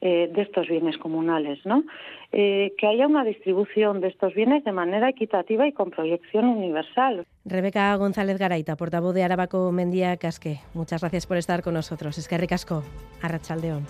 eh, 0.01 0.29
de 0.33 0.41
estos 0.41 0.67
bienes 0.67 0.97
comunales, 0.97 1.59
¿no? 1.65 1.83
Eh, 2.31 2.73
que 2.77 2.87
haya 2.87 3.07
una 3.07 3.23
distribución 3.23 4.01
de 4.01 4.07
estos 4.07 4.33
bienes 4.33 4.63
de 4.63 4.71
manera 4.71 5.09
equitativa 5.09 5.67
y 5.67 5.73
con 5.73 5.91
proyección 5.91 6.45
universal. 6.45 7.25
Rebeca 7.45 7.95
González 7.97 8.37
Garaita, 8.37 8.75
portavoz 8.75 9.13
de 9.13 9.23
Arabaco 9.23 9.71
Mendía 9.71 10.17
Casque, 10.17 10.59
muchas 10.73 11.01
gracias 11.01 11.27
por 11.27 11.37
estar 11.37 11.61
con 11.61 11.75
nosotros. 11.75 12.17
Es 12.17 12.27
que 12.27 12.37
ricasco. 12.37 12.83
Arrachaldeón. 13.21 13.85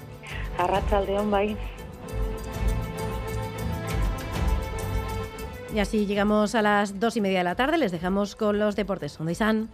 Arrachaldeón, 0.58 1.32
bye. 1.32 1.56
Y 5.74 5.80
así 5.80 6.06
llegamos 6.06 6.54
a 6.56 6.62
las 6.62 7.00
dos 7.00 7.16
y 7.16 7.22
media 7.22 7.38
de 7.40 7.44
la 7.46 7.56
tarde. 7.56 7.78
Les 7.78 7.94
dejamos 7.94 8.36
con 8.36 8.60
los 8.60 8.76
deportes. 8.76 9.18
¿Dónde 9.18 9.32
están? 9.32 9.70